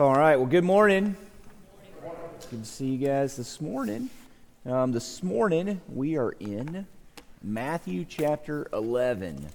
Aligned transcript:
All 0.00 0.14
right. 0.14 0.34
Well, 0.36 0.46
good 0.46 0.64
morning. 0.64 1.14
Good 2.50 2.64
to 2.64 2.64
see 2.64 2.86
you 2.86 3.06
guys 3.06 3.36
this 3.36 3.60
morning. 3.60 4.08
Um, 4.64 4.92
this 4.92 5.22
morning 5.22 5.82
we 5.90 6.16
are 6.16 6.32
in 6.40 6.86
Matthew 7.42 8.06
chapter 8.06 8.66
11. 8.72 9.46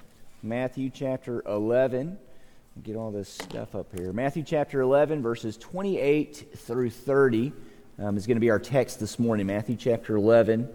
Matthew 0.44 0.92
chapter 0.92 1.42
11. 1.48 2.20
Get 2.84 2.96
all 2.96 3.10
this 3.10 3.28
stuff 3.28 3.74
up 3.74 3.88
here. 3.98 4.14
Matthew 4.14 4.44
chapter 4.44 4.82
11, 4.82 5.24
verses 5.24 5.58
28 5.58 6.46
through 6.56 6.92
30 6.92 7.52
um, 7.98 8.16
is 8.16 8.28
going 8.28 8.38
to 8.38 8.40
be 8.42 8.52
our 8.52 8.60
text 8.60 9.00
this 9.00 9.18
morning. 9.18 9.48
Matthew 9.48 9.76
chapter 9.76 10.16
11, 10.16 10.70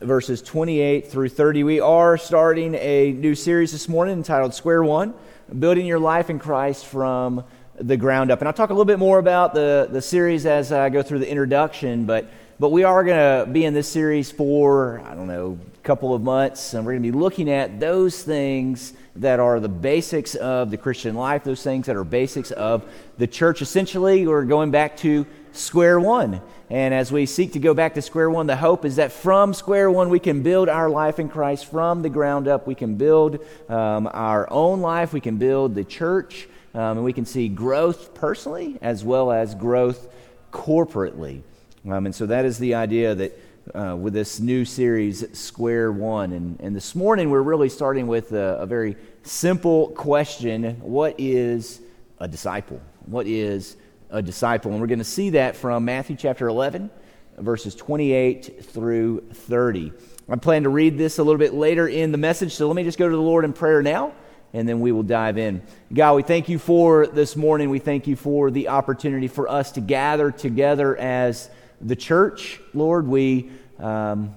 verses 0.00 0.42
28 0.42 1.06
through 1.06 1.28
30. 1.28 1.62
We 1.62 1.78
are 1.78 2.18
starting 2.18 2.74
a 2.74 3.12
new 3.12 3.36
series 3.36 3.70
this 3.70 3.88
morning 3.88 4.16
entitled 4.16 4.52
Square 4.52 4.82
One 4.82 5.14
Building 5.56 5.86
Your 5.86 6.00
Life 6.00 6.28
in 6.28 6.40
Christ 6.40 6.86
from 6.86 7.44
the 7.78 7.96
ground 7.96 8.30
up. 8.30 8.40
And 8.40 8.48
I'll 8.48 8.54
talk 8.54 8.70
a 8.70 8.72
little 8.72 8.84
bit 8.84 8.98
more 8.98 9.18
about 9.18 9.54
the, 9.54 9.88
the 9.90 10.00
series 10.00 10.46
as 10.46 10.72
I 10.72 10.88
go 10.88 11.02
through 11.02 11.20
the 11.20 11.28
introduction, 11.28 12.06
but, 12.06 12.26
but 12.58 12.70
we 12.70 12.84
are 12.84 13.04
going 13.04 13.16
to 13.18 13.50
be 13.50 13.64
in 13.64 13.74
this 13.74 13.88
series 13.88 14.30
for, 14.30 15.00
I 15.04 15.14
don't 15.14 15.26
know, 15.26 15.58
a 15.74 15.80
couple 15.82 16.14
of 16.14 16.22
months, 16.22 16.74
and 16.74 16.84
we're 16.84 16.92
going 16.92 17.02
to 17.02 17.12
be 17.12 17.18
looking 17.18 17.50
at 17.50 17.78
those 17.78 18.22
things 18.22 18.94
that 19.16 19.40
are 19.40 19.60
the 19.60 19.68
basics 19.68 20.34
of 20.34 20.70
the 20.70 20.76
Christian 20.76 21.14
life, 21.14 21.44
those 21.44 21.62
things 21.62 21.86
that 21.86 21.96
are 21.96 22.04
basics 22.04 22.50
of 22.50 22.84
the 23.18 23.26
church. 23.26 23.62
Essentially, 23.62 24.26
we're 24.26 24.44
going 24.44 24.70
back 24.70 24.96
to 24.98 25.26
square 25.52 25.98
one. 26.00 26.40
And 26.68 26.92
as 26.92 27.12
we 27.12 27.26
seek 27.26 27.52
to 27.52 27.58
go 27.58 27.74
back 27.74 27.94
to 27.94 28.02
square 28.02 28.28
one, 28.28 28.46
the 28.46 28.56
hope 28.56 28.84
is 28.84 28.96
that 28.96 29.12
from 29.12 29.54
square 29.54 29.90
one, 29.90 30.10
we 30.10 30.18
can 30.18 30.42
build 30.42 30.68
our 30.68 30.90
life 30.90 31.18
in 31.18 31.28
Christ 31.28 31.66
from 31.66 32.02
the 32.02 32.08
ground 32.08 32.48
up. 32.48 32.66
We 32.66 32.74
can 32.74 32.96
build 32.96 33.38
um, 33.68 34.08
our 34.12 34.50
own 34.50 34.80
life, 34.80 35.12
we 35.12 35.20
can 35.20 35.36
build 35.36 35.74
the 35.74 35.84
church. 35.84 36.48
Um, 36.76 36.98
and 36.98 37.04
we 37.04 37.14
can 37.14 37.24
see 37.24 37.48
growth 37.48 38.12
personally 38.12 38.76
as 38.82 39.02
well 39.02 39.32
as 39.32 39.54
growth 39.54 40.12
corporately. 40.52 41.40
Um, 41.88 42.04
and 42.04 42.14
so 42.14 42.26
that 42.26 42.44
is 42.44 42.58
the 42.58 42.74
idea 42.74 43.14
that 43.14 43.40
uh, 43.74 43.96
with 43.96 44.12
this 44.12 44.40
new 44.40 44.66
series, 44.66 45.24
Square 45.36 45.92
One. 45.92 46.32
And, 46.32 46.60
and 46.60 46.76
this 46.76 46.94
morning, 46.94 47.30
we're 47.30 47.40
really 47.40 47.70
starting 47.70 48.06
with 48.06 48.32
a, 48.32 48.58
a 48.58 48.66
very 48.66 48.94
simple 49.22 49.88
question 49.92 50.76
What 50.82 51.14
is 51.16 51.80
a 52.18 52.28
disciple? 52.28 52.82
What 53.06 53.26
is 53.26 53.78
a 54.10 54.20
disciple? 54.20 54.70
And 54.70 54.78
we're 54.78 54.86
going 54.86 54.98
to 54.98 55.04
see 55.04 55.30
that 55.30 55.56
from 55.56 55.86
Matthew 55.86 56.14
chapter 56.14 56.46
11, 56.46 56.90
verses 57.38 57.74
28 57.74 58.62
through 58.66 59.24
30. 59.32 59.94
I 60.28 60.36
plan 60.36 60.64
to 60.64 60.68
read 60.68 60.98
this 60.98 61.18
a 61.18 61.22
little 61.22 61.38
bit 61.38 61.54
later 61.54 61.88
in 61.88 62.12
the 62.12 62.18
message, 62.18 62.54
so 62.54 62.66
let 62.66 62.76
me 62.76 62.84
just 62.84 62.98
go 62.98 63.08
to 63.08 63.16
the 63.16 63.22
Lord 63.22 63.46
in 63.46 63.54
prayer 63.54 63.80
now 63.80 64.12
and 64.56 64.66
then 64.66 64.80
we 64.80 64.90
will 64.90 65.02
dive 65.02 65.36
in. 65.36 65.60
God, 65.92 66.14
we 66.14 66.22
thank 66.22 66.48
you 66.48 66.58
for 66.58 67.06
this 67.06 67.36
morning. 67.36 67.68
We 67.68 67.78
thank 67.78 68.06
you 68.06 68.16
for 68.16 68.50
the 68.50 68.68
opportunity 68.68 69.28
for 69.28 69.50
us 69.50 69.72
to 69.72 69.82
gather 69.82 70.30
together 70.30 70.96
as 70.96 71.50
the 71.82 71.94
church. 71.94 72.58
Lord, 72.72 73.06
we 73.06 73.50
um, 73.78 74.34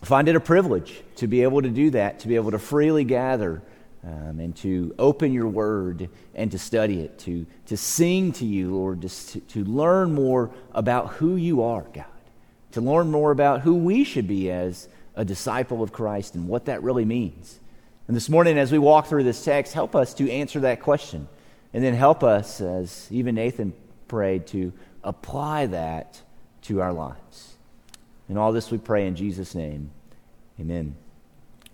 find 0.00 0.26
it 0.28 0.36
a 0.36 0.40
privilege 0.40 1.02
to 1.16 1.26
be 1.26 1.42
able 1.42 1.60
to 1.60 1.68
do 1.68 1.90
that, 1.90 2.20
to 2.20 2.28
be 2.28 2.36
able 2.36 2.50
to 2.52 2.58
freely 2.58 3.04
gather 3.04 3.60
um, 4.02 4.40
and 4.40 4.56
to 4.56 4.94
open 4.98 5.34
your 5.34 5.48
word 5.48 6.08
and 6.34 6.50
to 6.50 6.58
study 6.58 7.02
it, 7.02 7.18
to, 7.18 7.44
to 7.66 7.76
sing 7.76 8.32
to 8.32 8.46
you, 8.46 8.74
Lord, 8.74 9.02
to, 9.02 9.40
to 9.40 9.64
learn 9.64 10.14
more 10.14 10.50
about 10.72 11.08
who 11.08 11.36
you 11.36 11.62
are, 11.62 11.84
God, 11.92 12.06
to 12.70 12.80
learn 12.80 13.10
more 13.10 13.30
about 13.30 13.60
who 13.60 13.74
we 13.74 14.02
should 14.04 14.26
be 14.26 14.50
as 14.50 14.88
a 15.14 15.26
disciple 15.26 15.82
of 15.82 15.92
Christ 15.92 16.36
and 16.36 16.48
what 16.48 16.64
that 16.64 16.82
really 16.82 17.04
means. 17.04 17.58
And 18.12 18.16
this 18.18 18.28
morning, 18.28 18.58
as 18.58 18.70
we 18.70 18.78
walk 18.78 19.06
through 19.06 19.24
this 19.24 19.42
text, 19.42 19.72
help 19.72 19.96
us 19.96 20.12
to 20.12 20.30
answer 20.30 20.60
that 20.60 20.82
question. 20.82 21.28
And 21.72 21.82
then 21.82 21.94
help 21.94 22.22
us, 22.22 22.60
as 22.60 23.08
even 23.10 23.36
Nathan 23.36 23.72
prayed, 24.06 24.46
to 24.48 24.74
apply 25.02 25.64
that 25.68 26.20
to 26.64 26.82
our 26.82 26.92
lives. 26.92 27.54
And 28.28 28.38
all 28.38 28.52
this 28.52 28.70
we 28.70 28.76
pray 28.76 29.06
in 29.06 29.16
Jesus' 29.16 29.54
name. 29.54 29.92
Amen. 30.60 30.94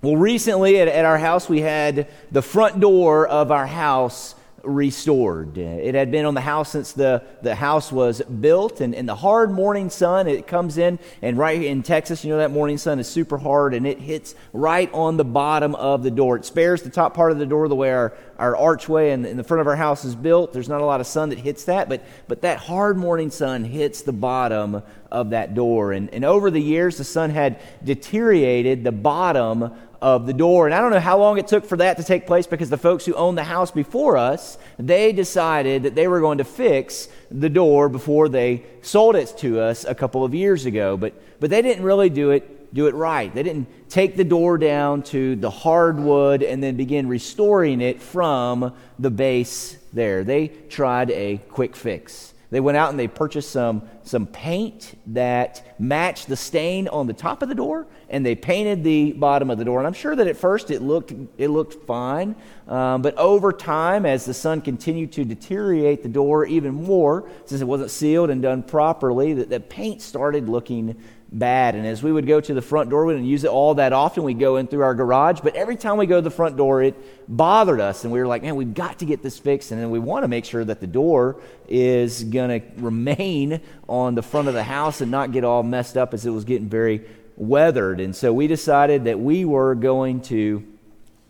Well, 0.00 0.14
recently 0.14 0.78
at, 0.78 0.86
at 0.86 1.04
our 1.04 1.18
house, 1.18 1.48
we 1.48 1.60
had 1.60 2.06
the 2.30 2.40
front 2.40 2.78
door 2.78 3.26
of 3.26 3.50
our 3.50 3.66
house 3.66 4.36
restored. 4.62 5.56
It 5.56 5.94
had 5.94 6.10
been 6.10 6.24
on 6.24 6.34
the 6.34 6.40
house 6.40 6.72
since 6.72 6.92
the, 6.92 7.22
the 7.42 7.54
house 7.54 7.92
was 7.92 8.20
built, 8.22 8.80
and 8.80 8.94
in 8.94 9.06
the 9.06 9.14
hard 9.14 9.50
morning 9.50 9.90
sun, 9.90 10.26
it 10.26 10.46
comes 10.46 10.78
in, 10.78 10.98
and 11.22 11.38
right 11.38 11.62
in 11.62 11.82
Texas, 11.82 12.24
you 12.24 12.30
know 12.30 12.38
that 12.38 12.50
morning 12.50 12.78
sun 12.78 12.98
is 12.98 13.08
super 13.08 13.38
hard, 13.38 13.74
and 13.74 13.86
it 13.86 13.98
hits 13.98 14.34
right 14.52 14.92
on 14.92 15.16
the 15.16 15.24
bottom 15.24 15.74
of 15.76 16.02
the 16.02 16.10
door. 16.10 16.36
It 16.36 16.44
spares 16.44 16.82
the 16.82 16.90
top 16.90 17.14
part 17.14 17.32
of 17.32 17.38
the 17.38 17.46
door 17.46 17.68
the 17.68 17.76
way 17.76 17.92
our, 17.92 18.14
our 18.38 18.56
archway 18.56 19.10
and 19.10 19.24
in 19.24 19.36
the 19.36 19.44
front 19.44 19.60
of 19.60 19.66
our 19.66 19.76
house 19.76 20.04
is 20.04 20.14
built. 20.14 20.52
There's 20.52 20.68
not 20.68 20.80
a 20.80 20.84
lot 20.84 21.00
of 21.00 21.06
sun 21.06 21.28
that 21.30 21.38
hits 21.38 21.64
that, 21.64 21.88
but, 21.88 22.04
but 22.26 22.42
that 22.42 22.58
hard 22.58 22.96
morning 22.96 23.30
sun 23.30 23.64
hits 23.64 24.02
the 24.02 24.12
bottom 24.12 24.82
of 25.10 25.30
that 25.30 25.54
door. 25.54 25.92
And, 25.92 26.12
and 26.12 26.24
over 26.24 26.50
the 26.50 26.60
years, 26.60 26.98
the 26.98 27.04
sun 27.04 27.30
had 27.30 27.60
deteriorated 27.82 28.84
the 28.84 28.92
bottom 28.92 29.72
of 30.00 30.26
the 30.26 30.32
door. 30.32 30.66
And 30.66 30.74
I 30.74 30.80
don't 30.80 30.90
know 30.90 31.00
how 31.00 31.18
long 31.18 31.38
it 31.38 31.48
took 31.48 31.64
for 31.64 31.76
that 31.78 31.96
to 31.96 32.04
take 32.04 32.26
place 32.26 32.46
because 32.46 32.70
the 32.70 32.78
folks 32.78 33.04
who 33.04 33.14
owned 33.14 33.36
the 33.36 33.44
house 33.44 33.70
before 33.70 34.16
us, 34.16 34.58
they 34.78 35.12
decided 35.12 35.82
that 35.82 35.94
they 35.94 36.08
were 36.08 36.20
going 36.20 36.38
to 36.38 36.44
fix 36.44 37.08
the 37.30 37.48
door 37.48 37.88
before 37.88 38.28
they 38.28 38.64
sold 38.82 39.16
it 39.16 39.34
to 39.38 39.60
us 39.60 39.84
a 39.84 39.94
couple 39.94 40.24
of 40.24 40.34
years 40.34 40.66
ago. 40.66 40.96
But, 40.96 41.14
but 41.40 41.50
they 41.50 41.62
didn't 41.62 41.84
really 41.84 42.10
do 42.10 42.30
it 42.30 42.54
do 42.72 42.86
it 42.86 42.94
right. 42.94 43.34
They 43.34 43.42
didn't 43.42 43.66
take 43.88 44.16
the 44.16 44.24
door 44.24 44.58
down 44.58 45.02
to 45.04 45.36
the 45.36 45.50
hardwood 45.50 46.42
and 46.42 46.62
then 46.62 46.76
begin 46.76 47.08
restoring 47.08 47.80
it 47.80 48.02
from 48.02 48.74
the 48.98 49.10
base 49.10 49.78
there. 49.92 50.24
They 50.24 50.48
tried 50.48 51.10
a 51.10 51.38
quick 51.48 51.74
fix. 51.74 52.34
They 52.50 52.60
went 52.60 52.78
out 52.78 52.88
and 52.90 52.98
they 52.98 53.08
purchased 53.08 53.50
some, 53.50 53.82
some 54.04 54.26
paint 54.26 54.98
that 55.08 55.74
matched 55.78 56.28
the 56.28 56.36
stain 56.36 56.88
on 56.88 57.06
the 57.06 57.12
top 57.12 57.42
of 57.42 57.50
the 57.50 57.54
door, 57.54 57.86
and 58.08 58.24
they 58.24 58.34
painted 58.34 58.82
the 58.82 59.12
bottom 59.12 59.50
of 59.50 59.58
the 59.58 59.66
door. 59.66 59.78
And 59.78 59.86
I'm 59.86 59.92
sure 59.92 60.16
that 60.16 60.26
at 60.26 60.36
first 60.36 60.70
it 60.70 60.80
looked, 60.80 61.12
it 61.36 61.48
looked 61.48 61.86
fine, 61.86 62.34
um, 62.66 63.02
but 63.02 63.14
over 63.18 63.52
time, 63.52 64.06
as 64.06 64.24
the 64.24 64.32
sun 64.32 64.62
continued 64.62 65.12
to 65.12 65.24
deteriorate 65.24 66.02
the 66.02 66.08
door 66.08 66.46
even 66.46 66.72
more, 66.72 67.28
since 67.44 67.60
it 67.60 67.66
wasn't 67.66 67.90
sealed 67.90 68.30
and 68.30 68.40
done 68.40 68.62
properly, 68.62 69.34
that 69.34 69.50
the 69.50 69.60
paint 69.60 70.00
started 70.00 70.48
looking 70.48 70.96
bad. 71.30 71.74
And 71.74 71.86
as 71.86 72.02
we 72.02 72.10
would 72.10 72.26
go 72.26 72.40
to 72.40 72.54
the 72.54 72.62
front 72.62 72.90
door, 72.90 73.04
we 73.04 73.12
didn't 73.12 73.28
use 73.28 73.44
it 73.44 73.50
all 73.50 73.74
that 73.74 73.92
often. 73.92 74.22
We'd 74.22 74.38
go 74.38 74.56
in 74.56 74.66
through 74.66 74.82
our 74.82 74.94
garage, 74.94 75.40
but 75.40 75.54
every 75.54 75.76
time 75.76 75.98
we 75.98 76.06
go 76.06 76.16
to 76.16 76.22
the 76.22 76.30
front 76.30 76.56
door, 76.56 76.82
it 76.82 76.94
bothered 77.28 77.80
us. 77.80 78.04
And 78.04 78.12
we 78.12 78.18
were 78.18 78.26
like, 78.26 78.42
man, 78.42 78.56
we've 78.56 78.74
got 78.74 79.00
to 79.00 79.04
get 79.04 79.22
this 79.22 79.38
fixed. 79.38 79.70
And 79.70 79.80
then 79.80 79.90
we 79.90 79.98
want 79.98 80.24
to 80.24 80.28
make 80.28 80.44
sure 80.44 80.64
that 80.64 80.80
the 80.80 80.86
door 80.86 81.40
is 81.68 82.24
going 82.24 82.60
to 82.60 82.66
remain 82.76 83.60
on 83.88 84.14
the 84.14 84.22
front 84.22 84.48
of 84.48 84.54
the 84.54 84.62
house 84.62 85.00
and 85.00 85.10
not 85.10 85.32
get 85.32 85.44
all 85.44 85.62
messed 85.62 85.96
up 85.96 86.14
as 86.14 86.24
it 86.24 86.30
was 86.30 86.44
getting 86.44 86.68
very 86.68 87.04
weathered. 87.36 88.00
And 88.00 88.16
so 88.16 88.32
we 88.32 88.46
decided 88.46 89.04
that 89.04 89.20
we 89.20 89.44
were 89.44 89.74
going 89.74 90.22
to 90.22 90.64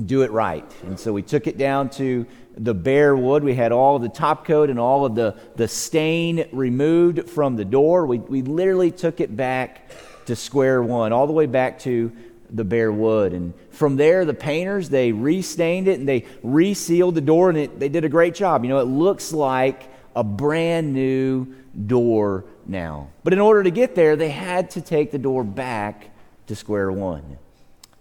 do 0.04 0.22
it 0.22 0.30
right. 0.30 0.64
And 0.84 0.98
so 0.98 1.12
we 1.12 1.22
took 1.22 1.48
it 1.48 1.58
down 1.58 1.90
to 1.90 2.24
the 2.58 2.74
bare 2.74 3.16
wood. 3.16 3.44
We 3.44 3.54
had 3.54 3.72
all 3.72 3.96
of 3.96 4.02
the 4.02 4.08
top 4.08 4.44
coat 4.44 4.68
and 4.70 4.78
all 4.78 5.04
of 5.04 5.14
the, 5.14 5.36
the 5.56 5.68
stain 5.68 6.48
removed 6.52 7.30
from 7.30 7.56
the 7.56 7.64
door. 7.64 8.06
We, 8.06 8.18
we 8.18 8.42
literally 8.42 8.90
took 8.90 9.20
it 9.20 9.36
back 9.36 9.90
to 10.26 10.36
square 10.36 10.82
one, 10.82 11.12
all 11.12 11.26
the 11.26 11.32
way 11.32 11.46
back 11.46 11.78
to 11.80 12.12
the 12.50 12.64
bare 12.64 12.92
wood. 12.92 13.32
And 13.32 13.54
from 13.70 13.96
there, 13.96 14.24
the 14.24 14.34
painters, 14.34 14.88
they 14.88 15.12
restained 15.12 15.88
it 15.88 15.98
and 15.98 16.08
they 16.08 16.26
resealed 16.42 17.14
the 17.14 17.20
door, 17.20 17.48
and 17.48 17.58
it, 17.58 17.78
they 17.78 17.88
did 17.88 18.04
a 18.04 18.08
great 18.08 18.34
job. 18.34 18.64
You 18.64 18.70
know, 18.70 18.78
it 18.78 18.84
looks 18.84 19.32
like 19.32 19.88
a 20.16 20.24
brand 20.24 20.92
new 20.92 21.46
door 21.86 22.44
now. 22.66 23.08
But 23.22 23.32
in 23.32 23.38
order 23.38 23.62
to 23.62 23.70
get 23.70 23.94
there, 23.94 24.16
they 24.16 24.30
had 24.30 24.70
to 24.70 24.80
take 24.80 25.10
the 25.10 25.18
door 25.18 25.44
back 25.44 26.10
to 26.48 26.56
square 26.56 26.90
one. 26.90 27.38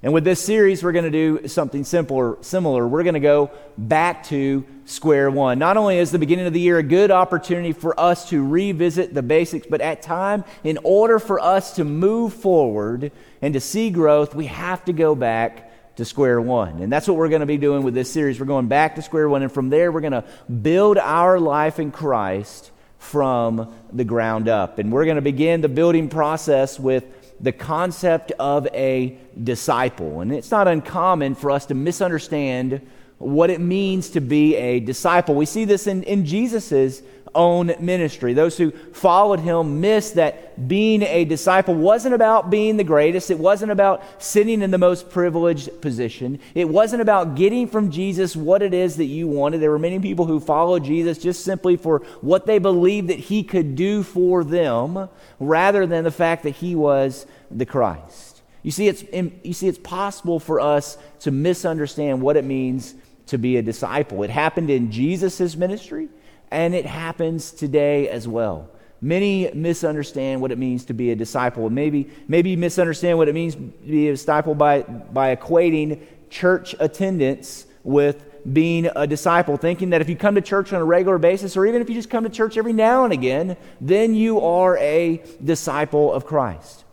And 0.08 0.14
with 0.14 0.24
this 0.24 0.42
series, 0.42 0.86
we're 0.86 0.94
going 0.94 1.04
to 1.04 1.12
do 1.12 1.50
something 1.50 1.84
simpler, 1.84 2.38
similar. 2.40 2.88
We're 2.88 3.04
going 3.04 3.16
to 3.16 3.20
go 3.20 3.52
back 3.78 4.24
to 4.28 4.64
square 4.86 5.30
one. 5.30 5.60
Not 5.60 5.76
only 5.76 5.98
is 5.98 6.12
the 6.12 6.18
beginning 6.18 6.48
of 6.48 6.54
the 6.54 6.62
year 6.62 6.78
a 6.78 6.82
good 6.82 7.12
opportunity 7.12 7.74
for 7.74 8.00
us 8.00 8.30
to 8.30 8.42
revisit 8.42 9.14
the 9.14 9.22
basics, 9.22 9.68
but 9.70 9.82
at 9.82 10.02
time, 10.02 10.46
in 10.64 10.80
order 10.86 11.20
for 11.20 11.42
us 11.42 11.76
to 11.76 11.84
move 11.84 12.34
forward 12.34 13.12
and 13.42 13.54
to 13.54 13.60
see 13.60 13.90
growth, 13.90 14.34
we 14.34 14.46
have 14.46 14.86
to 14.86 14.94
go 14.94 15.14
back 15.14 15.98
to 15.98 16.06
square 16.06 16.40
one. 16.40 16.82
And 16.82 16.90
that's 16.90 17.10
what 17.10 17.18
we're 17.18 17.28
going 17.28 17.42
to 17.42 17.46
be 17.46 17.58
doing 17.58 17.84
with 17.84 17.94
this 17.94 18.10
series. 18.10 18.40
We're 18.40 18.46
going 18.46 18.70
back 18.70 18.96
to 18.96 19.02
square 19.02 19.28
one, 19.28 19.44
and 19.44 19.52
from 19.52 19.68
there, 19.68 19.92
we're 19.92 20.00
going 20.00 20.14
to 20.14 20.24
build 20.50 20.98
our 20.98 21.38
life 21.38 21.80
in 21.80 21.92
Christ 21.92 22.72
from 22.98 23.74
the 23.92 24.06
ground 24.06 24.48
up. 24.48 24.80
And 24.80 24.90
we're 24.90 25.04
going 25.04 25.18
to 25.18 25.22
begin 25.22 25.60
the 25.60 25.68
building 25.68 26.08
process 26.08 26.80
with 26.80 27.04
the 27.40 27.52
concept 27.52 28.32
of 28.40 28.68
a 28.68 29.18
disciple. 29.44 30.22
And 30.22 30.32
it's 30.32 30.52
not 30.52 30.68
uncommon 30.68 31.36
for 31.36 31.52
us 31.52 31.66
to 31.68 31.76
misunderstand 31.76 32.82
what 33.18 33.50
it 33.50 33.60
means 33.60 34.10
to 34.12 34.22
be 34.22 34.56
a 34.56 34.80
disciple. 34.80 35.36
We 35.36 35.46
see 35.46 35.66
this 35.66 35.88
in, 35.88 36.04
in 36.04 36.26
Jesus' 36.26 37.02
own 37.38 37.74
ministry. 37.80 38.34
Those 38.34 38.58
who 38.58 38.72
followed 38.72 39.40
him 39.40 39.80
missed 39.80 40.16
that 40.16 40.68
being 40.68 41.04
a 41.04 41.24
disciple 41.24 41.76
wasn't 41.76 42.16
about 42.16 42.50
being 42.50 42.76
the 42.76 42.84
greatest. 42.84 43.30
It 43.30 43.38
wasn't 43.40 43.72
about 43.72 44.04
sitting 44.22 44.62
in 44.62 44.72
the 44.72 44.78
most 44.78 45.10
privileged 45.10 45.80
position. 45.80 46.40
It 46.56 46.68
wasn't 46.68 47.04
about 47.04 47.36
getting 47.36 47.68
from 47.68 47.92
Jesus 47.92 48.36
what 48.36 48.62
it 48.62 48.74
is 48.74 48.98
that 48.98 49.06
you 49.06 49.28
wanted. 49.28 49.62
There 49.62 49.72
were 49.72 49.80
many 49.80 50.00
people 50.00 50.26
who 50.26 50.40
followed 50.40 50.84
Jesus 50.84 51.20
just 51.20 51.46
simply 51.46 51.78
for 51.78 52.00
what 52.22 52.48
they 52.48 52.58
believed 52.58 53.10
that 53.10 53.20
he 53.20 53.44
could 53.44 53.76
do 53.76 54.02
for 54.02 54.44
them 54.44 55.08
rather 55.40 55.86
than 55.86 56.04
the 56.04 56.12
fact 56.12 56.44
that 56.44 56.56
he 56.56 56.76
was 56.76 57.28
the 57.52 57.66
Christ. 57.66 58.42
You 58.64 58.72
see, 58.72 58.88
it's, 58.88 59.04
you 59.44 59.54
see, 59.54 59.68
it's 59.68 59.78
possible 59.78 60.40
for 60.40 60.60
us 60.60 60.98
to 61.20 61.32
misunderstand 61.32 62.22
what 62.22 62.36
it 62.36 62.44
means 62.44 62.96
to 63.28 63.38
be 63.38 63.58
a 63.58 63.62
disciple. 63.62 64.24
It 64.24 64.30
happened 64.30 64.70
in 64.70 64.92
Jesus' 64.92 65.56
ministry 65.56 66.10
and 66.52 66.74
it 66.74 66.86
happens 66.86 67.52
today 67.52 68.10
as 68.10 68.28
well. 68.28 68.70
Many 69.00 69.52
misunderstand 69.54 70.42
what 70.42 70.52
it 70.52 70.58
means 70.58 70.86
to 70.86 70.94
be 70.94 71.12
a 71.12 71.16
disciple. 71.16 71.70
Maybe, 71.70 72.10
maybe 72.28 72.56
misunderstand 72.56 73.18
what 73.18 73.28
it 73.28 73.36
means 73.36 73.54
to 73.56 73.62
be 73.62 74.10
a 74.10 74.14
disciple 74.14 74.56
by, 74.56 74.82
by 74.82 75.36
equating 75.36 76.02
church 76.30 76.76
attendance 76.80 77.68
with 77.84 78.24
being 78.52 78.90
a 78.96 79.06
disciple, 79.06 79.58
thinking 79.58 79.92
that 79.92 80.02
if 80.02 80.10
you 80.10 80.16
come 80.16 80.36
to 80.36 80.42
church 80.42 80.74
on 80.74 80.82
a 80.82 80.86
regular 80.86 81.18
basis, 81.18 81.56
or 81.58 81.66
even 81.66 81.82
if 81.82 81.90
you 81.90 81.96
just 81.96 82.10
come 82.10 82.24
to 82.24 82.30
church 82.30 82.58
every 82.58 82.74
now 82.74 83.04
and 83.04 83.14
again, 83.14 83.58
then 83.82 84.16
you 84.16 84.42
are 84.42 84.78
a 84.78 85.22
disciple 85.44 86.12
of 86.12 86.26
Christ. 86.26 86.86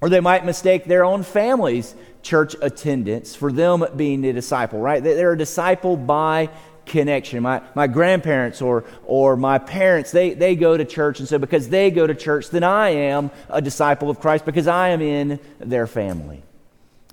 Or 0.00 0.08
they 0.08 0.20
might 0.20 0.44
mistake 0.44 0.84
their 0.84 1.04
own 1.04 1.22
family's 1.22 1.94
church 2.22 2.54
attendance 2.62 3.34
for 3.34 3.50
them 3.50 3.84
being 3.96 4.24
a 4.24 4.32
disciple, 4.32 4.80
right? 4.80 5.02
They're 5.02 5.32
a 5.32 5.38
disciple 5.38 5.96
by 5.96 6.50
connection. 6.90 7.42
My, 7.42 7.62
my 7.74 7.86
grandparents 7.86 8.60
or, 8.60 8.84
or 9.04 9.36
my 9.36 9.58
parents, 9.58 10.10
they, 10.10 10.34
they 10.34 10.56
go 10.56 10.76
to 10.76 10.84
church, 10.84 11.20
and 11.20 11.28
so 11.28 11.38
because 11.38 11.68
they 11.68 11.90
go 11.90 12.06
to 12.06 12.14
church, 12.14 12.50
then 12.50 12.64
I 12.64 12.90
am 12.90 13.30
a 13.48 13.62
disciple 13.62 14.10
of 14.10 14.20
Christ 14.20 14.44
because 14.44 14.66
I 14.66 14.88
am 14.88 15.00
in 15.00 15.38
their 15.58 15.86
family. 15.86 16.42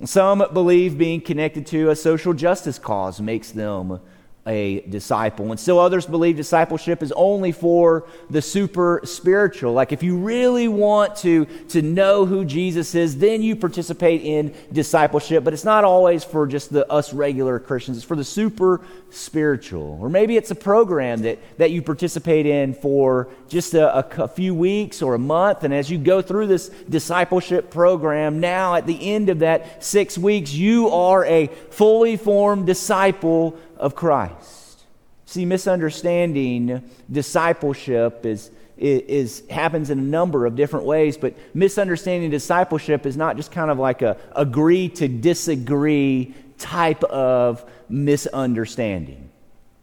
Some 0.04 0.44
believe 0.54 0.98
being 0.98 1.22
connected 1.22 1.66
to 1.68 1.90
a 1.90 1.96
social 1.96 2.34
justice 2.34 2.78
cause 2.78 3.22
makes 3.22 3.52
them 3.52 4.00
a 4.48 4.82
disciple. 4.82 5.52
And 5.52 5.60
still 5.60 5.80
others 5.80 6.06
believe 6.06 6.38
discipleship 6.38 7.04
is 7.04 7.12
only 7.12 7.52
for 7.52 8.06
the 8.30 8.42
super 8.42 9.02
spiritual. 9.04 9.74
Like 9.74 9.92
if 9.92 10.02
you 10.02 10.18
really 10.18 10.68
want 10.68 11.16
to, 11.18 11.46
to 11.70 11.82
know 11.82 12.26
who 12.26 12.46
Jesus 12.46 12.96
is, 12.96 13.18
then 13.18 13.44
you 13.44 13.56
participate 13.56 14.22
in 14.24 14.56
discipleship. 14.72 15.44
But 15.44 15.54
it's 15.54 15.66
not 15.66 15.84
always 15.84 16.24
for 16.24 16.48
just 16.48 16.72
the 16.72 16.90
us 16.92 17.14
regular 17.14 17.60
Christians. 17.60 17.98
It's 17.98 18.06
for 18.06 18.16
the 18.16 18.24
super 18.24 18.82
spiritual. 19.10 20.00
Or 20.02 20.10
maybe 20.10 20.38
it's 20.38 20.52
a 20.52 20.56
program 20.56 21.22
that, 21.22 21.40
that 21.58 21.72
you 21.72 21.82
participate 21.82 22.46
in 22.46 22.74
for 22.74 23.30
just 23.50 23.74
a, 23.74 23.98
a, 23.98 24.24
a 24.24 24.28
few 24.28 24.54
weeks 24.56 25.02
or 25.02 25.16
a 25.16 25.20
month. 25.20 25.64
And 25.64 25.74
as 25.74 25.90
you 25.90 25.98
go 25.98 26.22
through 26.22 26.48
this 26.48 26.70
discipleship 26.90 27.70
program, 27.70 28.40
now 28.40 28.76
at 28.76 28.86
the 28.86 29.14
end 29.14 29.30
of 29.30 29.40
that 29.40 29.84
six 29.84 30.18
weeks, 30.18 30.54
you 30.54 30.90
are 30.90 31.26
a 31.26 31.48
fully 31.70 32.18
formed 32.18 32.66
disciple 32.66 33.58
of 33.80 33.96
Christ. 33.96 34.84
See, 35.26 35.46
misunderstanding 35.46 36.90
discipleship 37.12 38.26
is, 38.26 38.50
is, 38.78 39.44
happens 39.50 39.90
in 39.90 40.00
a 40.00 40.04
number 40.04 40.46
of 40.46 40.56
different 40.56 40.86
ways, 40.86 41.18
but 41.18 41.36
misunderstanding 41.54 42.30
discipleship 42.30 43.06
is 43.06 43.18
not 43.18 43.36
just 43.36 43.52
kind 43.52 43.70
of 43.70 43.78
like 43.78 44.02
a 44.02 44.18
agree 44.36 44.88
to 44.90 45.08
disagree 45.08 46.34
type 46.58 47.04
of 47.04 47.70
misunderstanding. 47.90 49.30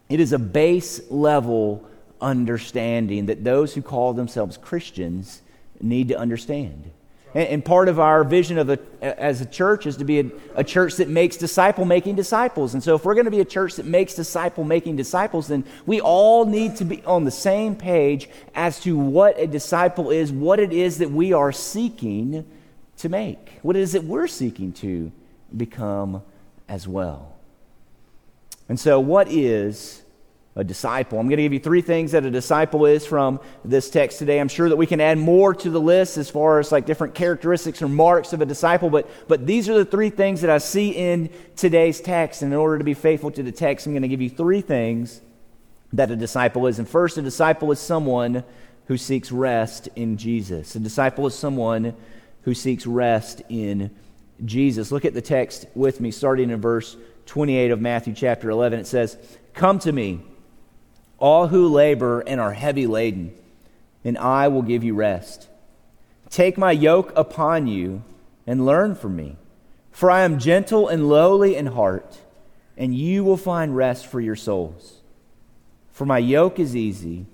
It 0.08 0.20
is 0.20 0.32
a 0.32 0.38
base 0.38 1.00
level 1.10 1.88
understanding 2.20 3.26
that 3.26 3.44
those 3.44 3.74
who 3.74 3.82
call 3.82 4.14
themselves 4.14 4.56
Christians 4.56 5.42
need 5.80 6.08
to 6.08 6.18
understand. 6.18 6.90
And, 7.34 7.64
part 7.64 7.88
of 7.88 7.98
our 7.98 8.22
vision 8.22 8.58
of 8.58 8.70
a, 8.70 8.78
as 9.02 9.40
a 9.40 9.46
church 9.46 9.86
is 9.86 9.96
to 9.96 10.04
be 10.04 10.20
a, 10.20 10.30
a 10.54 10.62
church 10.62 10.94
that 10.96 11.08
makes 11.08 11.36
disciple 11.36 11.84
making 11.84 12.14
disciples. 12.14 12.74
And 12.74 12.82
so, 12.82 12.94
if 12.94 13.04
we're 13.04 13.14
going 13.14 13.24
to 13.24 13.30
be 13.32 13.40
a 13.40 13.44
church 13.44 13.74
that 13.74 13.86
makes 13.86 14.14
disciple 14.14 14.62
making 14.62 14.94
disciples, 14.94 15.48
then 15.48 15.64
we 15.84 16.00
all 16.00 16.46
need 16.46 16.76
to 16.76 16.84
be 16.84 17.02
on 17.04 17.24
the 17.24 17.32
same 17.32 17.74
page 17.74 18.28
as 18.54 18.78
to 18.80 18.96
what 18.96 19.36
a 19.36 19.48
disciple 19.48 20.10
is, 20.10 20.30
what 20.30 20.60
it 20.60 20.72
is 20.72 20.98
that 20.98 21.10
we 21.10 21.32
are 21.32 21.50
seeking 21.50 22.46
to 22.98 23.08
make, 23.08 23.58
what 23.62 23.74
it 23.74 23.80
is 23.80 23.92
that 23.92 24.04
we're 24.04 24.28
seeking 24.28 24.72
to 24.72 25.10
become 25.56 26.22
as 26.68 26.86
well. 26.86 27.34
And 28.68 28.78
so, 28.78 29.00
what 29.00 29.26
is 29.28 30.03
a 30.56 30.62
disciple. 30.62 31.18
I'm 31.18 31.26
going 31.26 31.38
to 31.38 31.42
give 31.42 31.52
you 31.52 31.58
three 31.58 31.82
things 31.82 32.12
that 32.12 32.24
a 32.24 32.30
disciple 32.30 32.86
is 32.86 33.04
from 33.04 33.40
this 33.64 33.90
text 33.90 34.20
today. 34.20 34.38
I'm 34.38 34.48
sure 34.48 34.68
that 34.68 34.76
we 34.76 34.86
can 34.86 35.00
add 35.00 35.18
more 35.18 35.52
to 35.52 35.70
the 35.70 35.80
list 35.80 36.16
as 36.16 36.30
far 36.30 36.60
as 36.60 36.70
like 36.70 36.86
different 36.86 37.14
characteristics 37.14 37.82
or 37.82 37.88
marks 37.88 38.32
of 38.32 38.40
a 38.40 38.46
disciple, 38.46 38.88
but, 38.88 39.10
but 39.26 39.46
these 39.46 39.68
are 39.68 39.74
the 39.74 39.84
three 39.84 40.10
things 40.10 40.42
that 40.42 40.50
I 40.50 40.58
see 40.58 40.90
in 40.90 41.30
today's 41.56 42.00
text. 42.00 42.42
And 42.42 42.52
in 42.52 42.58
order 42.58 42.78
to 42.78 42.84
be 42.84 42.94
faithful 42.94 43.32
to 43.32 43.42
the 43.42 43.50
text, 43.50 43.86
I'm 43.86 43.94
going 43.94 44.02
to 44.02 44.08
give 44.08 44.22
you 44.22 44.30
three 44.30 44.60
things 44.60 45.20
that 45.92 46.10
a 46.12 46.16
disciple 46.16 46.68
is. 46.68 46.78
And 46.78 46.88
first, 46.88 47.18
a 47.18 47.22
disciple 47.22 47.72
is 47.72 47.80
someone 47.80 48.44
who 48.86 48.96
seeks 48.96 49.32
rest 49.32 49.88
in 49.96 50.16
Jesus. 50.16 50.76
A 50.76 50.78
disciple 50.78 51.26
is 51.26 51.34
someone 51.34 51.96
who 52.42 52.54
seeks 52.54 52.86
rest 52.86 53.42
in 53.48 53.90
Jesus. 54.44 54.92
Look 54.92 55.04
at 55.04 55.14
the 55.14 55.22
text 55.22 55.66
with 55.74 56.00
me, 56.00 56.12
starting 56.12 56.50
in 56.50 56.60
verse 56.60 56.96
28 57.26 57.72
of 57.72 57.80
Matthew 57.80 58.14
chapter 58.14 58.50
11. 58.50 58.78
It 58.78 58.86
says, 58.86 59.16
Come 59.54 59.78
to 59.80 59.90
me 59.92 60.20
all 61.18 61.48
who 61.48 61.68
labor 61.68 62.20
and 62.20 62.40
are 62.40 62.52
heavy 62.52 62.86
laden, 62.86 63.34
and 64.04 64.18
I 64.18 64.48
will 64.48 64.62
give 64.62 64.84
you 64.84 64.94
rest. 64.94 65.48
Take 66.30 66.58
my 66.58 66.72
yoke 66.72 67.12
upon 67.16 67.66
you 67.66 68.02
and 68.46 68.66
learn 68.66 68.94
from 68.94 69.16
me, 69.16 69.36
for 69.90 70.10
I 70.10 70.22
am 70.22 70.38
gentle 70.38 70.88
and 70.88 71.08
lowly 71.08 71.56
in 71.56 71.66
heart, 71.66 72.18
and 72.76 72.94
you 72.94 73.24
will 73.24 73.36
find 73.36 73.76
rest 73.76 74.06
for 74.06 74.20
your 74.20 74.36
souls. 74.36 75.00
For 75.92 76.04
my 76.04 76.18
yoke 76.18 76.58
is 76.58 76.74
easy 76.74 77.26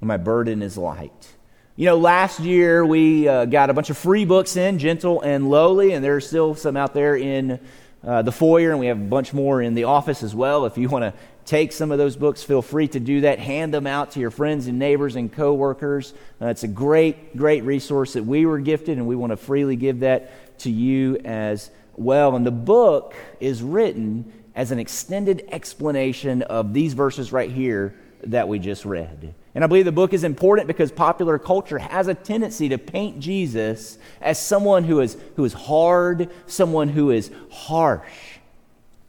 and 0.00 0.08
my 0.08 0.16
burden 0.16 0.62
is 0.62 0.78
light. 0.78 1.36
You 1.76 1.86
know, 1.86 1.96
last 1.96 2.40
year 2.40 2.84
we 2.84 3.28
uh, 3.28 3.44
got 3.44 3.70
a 3.70 3.74
bunch 3.74 3.90
of 3.90 3.98
free 3.98 4.24
books 4.24 4.56
in, 4.56 4.78
Gentle 4.78 5.20
and 5.20 5.48
Lowly, 5.48 5.92
and 5.92 6.04
there's 6.04 6.26
still 6.26 6.54
some 6.54 6.76
out 6.76 6.94
there 6.94 7.16
in 7.16 7.60
uh, 8.02 8.22
the 8.22 8.32
foyer, 8.32 8.70
and 8.70 8.80
we 8.80 8.86
have 8.86 8.98
a 8.98 9.04
bunch 9.04 9.32
more 9.32 9.62
in 9.62 9.74
the 9.74 9.84
office 9.84 10.22
as 10.22 10.34
well. 10.34 10.66
If 10.66 10.78
you 10.78 10.88
want 10.88 11.04
to 11.04 11.14
take 11.50 11.72
some 11.72 11.90
of 11.90 11.98
those 11.98 12.14
books, 12.14 12.44
feel 12.44 12.62
free 12.62 12.86
to 12.86 13.00
do 13.00 13.22
that. 13.22 13.40
Hand 13.40 13.74
them 13.74 13.84
out 13.84 14.12
to 14.12 14.20
your 14.20 14.30
friends 14.30 14.68
and 14.68 14.78
neighbors 14.78 15.16
and 15.16 15.32
coworkers. 15.32 16.14
Uh, 16.40 16.46
it's 16.46 16.62
a 16.62 16.68
great, 16.68 17.36
great 17.36 17.64
resource 17.64 18.12
that 18.12 18.22
we 18.24 18.46
were 18.46 18.60
gifted, 18.60 18.98
and 18.98 19.06
we 19.08 19.16
want 19.16 19.32
to 19.32 19.36
freely 19.36 19.74
give 19.74 20.00
that 20.00 20.58
to 20.60 20.70
you 20.70 21.16
as 21.24 21.72
well. 21.96 22.36
And 22.36 22.46
the 22.46 22.52
book 22.52 23.16
is 23.40 23.64
written 23.64 24.32
as 24.54 24.70
an 24.70 24.78
extended 24.78 25.48
explanation 25.50 26.42
of 26.42 26.72
these 26.72 26.92
verses 26.92 27.32
right 27.32 27.50
here 27.50 27.96
that 28.22 28.46
we 28.46 28.60
just 28.60 28.84
read. 28.84 29.34
And 29.52 29.64
I 29.64 29.66
believe 29.66 29.86
the 29.86 29.92
book 29.92 30.12
is 30.12 30.22
important 30.22 30.68
because 30.68 30.92
popular 30.92 31.36
culture 31.36 31.78
has 31.78 32.06
a 32.06 32.14
tendency 32.14 32.68
to 32.68 32.78
paint 32.78 33.18
Jesus 33.18 33.98
as 34.20 34.40
someone 34.40 34.84
who 34.84 35.00
is, 35.00 35.16
who 35.34 35.44
is 35.44 35.52
hard, 35.52 36.30
someone 36.46 36.90
who 36.90 37.10
is 37.10 37.32
harsh, 37.50 38.38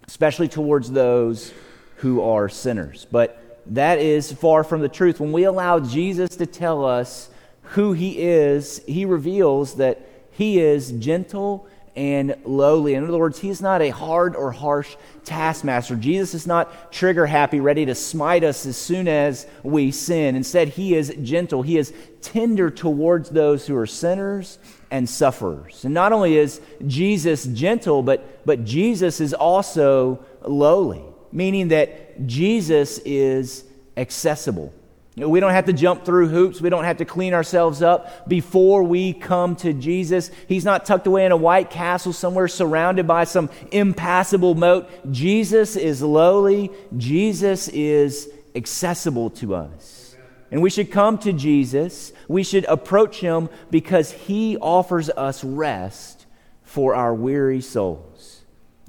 especially 0.07 0.47
towards 0.47 0.89
those 0.89 1.53
who 2.01 2.21
are 2.21 2.49
sinners. 2.49 3.07
But 3.11 3.63
that 3.67 3.99
is 3.99 4.31
far 4.31 4.63
from 4.63 4.81
the 4.81 4.89
truth. 4.89 5.19
When 5.19 5.31
we 5.31 5.43
allow 5.43 5.79
Jesus 5.79 6.35
to 6.37 6.45
tell 6.45 6.83
us 6.85 7.29
who 7.61 7.93
he 7.93 8.19
is, 8.19 8.81
he 8.87 9.05
reveals 9.05 9.75
that 9.75 10.01
he 10.31 10.59
is 10.59 10.91
gentle 10.93 11.67
and 11.95 12.35
lowly. 12.43 12.95
In 12.95 13.03
other 13.07 13.17
words, 13.17 13.39
he's 13.39 13.61
not 13.61 13.81
a 13.81 13.89
hard 13.89 14.35
or 14.35 14.51
harsh 14.51 14.95
taskmaster. 15.25 15.95
Jesus 15.95 16.33
is 16.33 16.47
not 16.47 16.91
trigger 16.91 17.25
happy, 17.25 17.59
ready 17.59 17.85
to 17.85 17.95
smite 17.95 18.43
us 18.43 18.65
as 18.65 18.77
soon 18.77 19.07
as 19.07 19.45
we 19.61 19.91
sin. 19.91 20.35
Instead, 20.35 20.69
he 20.69 20.95
is 20.95 21.15
gentle. 21.21 21.61
He 21.61 21.77
is 21.77 21.93
tender 22.21 22.71
towards 22.71 23.29
those 23.29 23.67
who 23.67 23.75
are 23.75 23.85
sinners 23.85 24.57
and 24.89 25.07
sufferers. 25.07 25.85
And 25.85 25.93
not 25.93 26.13
only 26.13 26.37
is 26.37 26.61
Jesus 26.87 27.45
gentle, 27.45 28.01
but, 28.03 28.45
but 28.45 28.63
Jesus 28.65 29.19
is 29.19 29.33
also 29.33 30.23
lowly, 30.43 31.03
meaning 31.31 31.69
that 31.69 32.25
Jesus 32.27 32.99
is 32.99 33.63
accessible. 33.97 34.73
We 35.17 35.41
don't 35.41 35.51
have 35.51 35.65
to 35.65 35.73
jump 35.73 36.05
through 36.05 36.29
hoops. 36.29 36.61
We 36.61 36.69
don't 36.69 36.85
have 36.85 36.97
to 36.97 37.05
clean 37.05 37.33
ourselves 37.33 37.81
up 37.81 38.29
before 38.29 38.83
we 38.83 39.11
come 39.11 39.57
to 39.57 39.73
Jesus. 39.73 40.31
He's 40.47 40.63
not 40.63 40.85
tucked 40.85 41.05
away 41.05 41.25
in 41.25 41.33
a 41.33 41.37
white 41.37 41.69
castle 41.69 42.13
somewhere 42.13 42.47
surrounded 42.47 43.07
by 43.07 43.25
some 43.25 43.49
impassable 43.71 44.55
moat. 44.55 44.89
Jesus 45.11 45.75
is 45.75 46.01
lowly. 46.01 46.71
Jesus 46.95 47.67
is 47.67 48.29
accessible 48.55 49.29
to 49.31 49.55
us. 49.55 50.15
And 50.49 50.61
we 50.61 50.69
should 50.69 50.91
come 50.91 51.17
to 51.19 51.33
Jesus. 51.33 52.13
We 52.29 52.43
should 52.43 52.65
approach 52.65 53.19
him 53.19 53.49
because 53.69 54.11
he 54.11 54.57
offers 54.57 55.09
us 55.09 55.43
rest 55.43 56.25
for 56.63 56.95
our 56.95 57.13
weary 57.13 57.61
souls. 57.61 58.10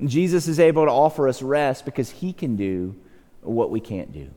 Jesus 0.08 0.48
is 0.48 0.60
able 0.60 0.84
to 0.84 0.90
offer 0.90 1.28
us 1.28 1.42
rest 1.42 1.84
because 1.84 2.10
he 2.10 2.32
can 2.32 2.56
do 2.56 2.94
what 3.40 3.70
we 3.70 3.80
can't 3.80 4.12
do. 4.12 4.30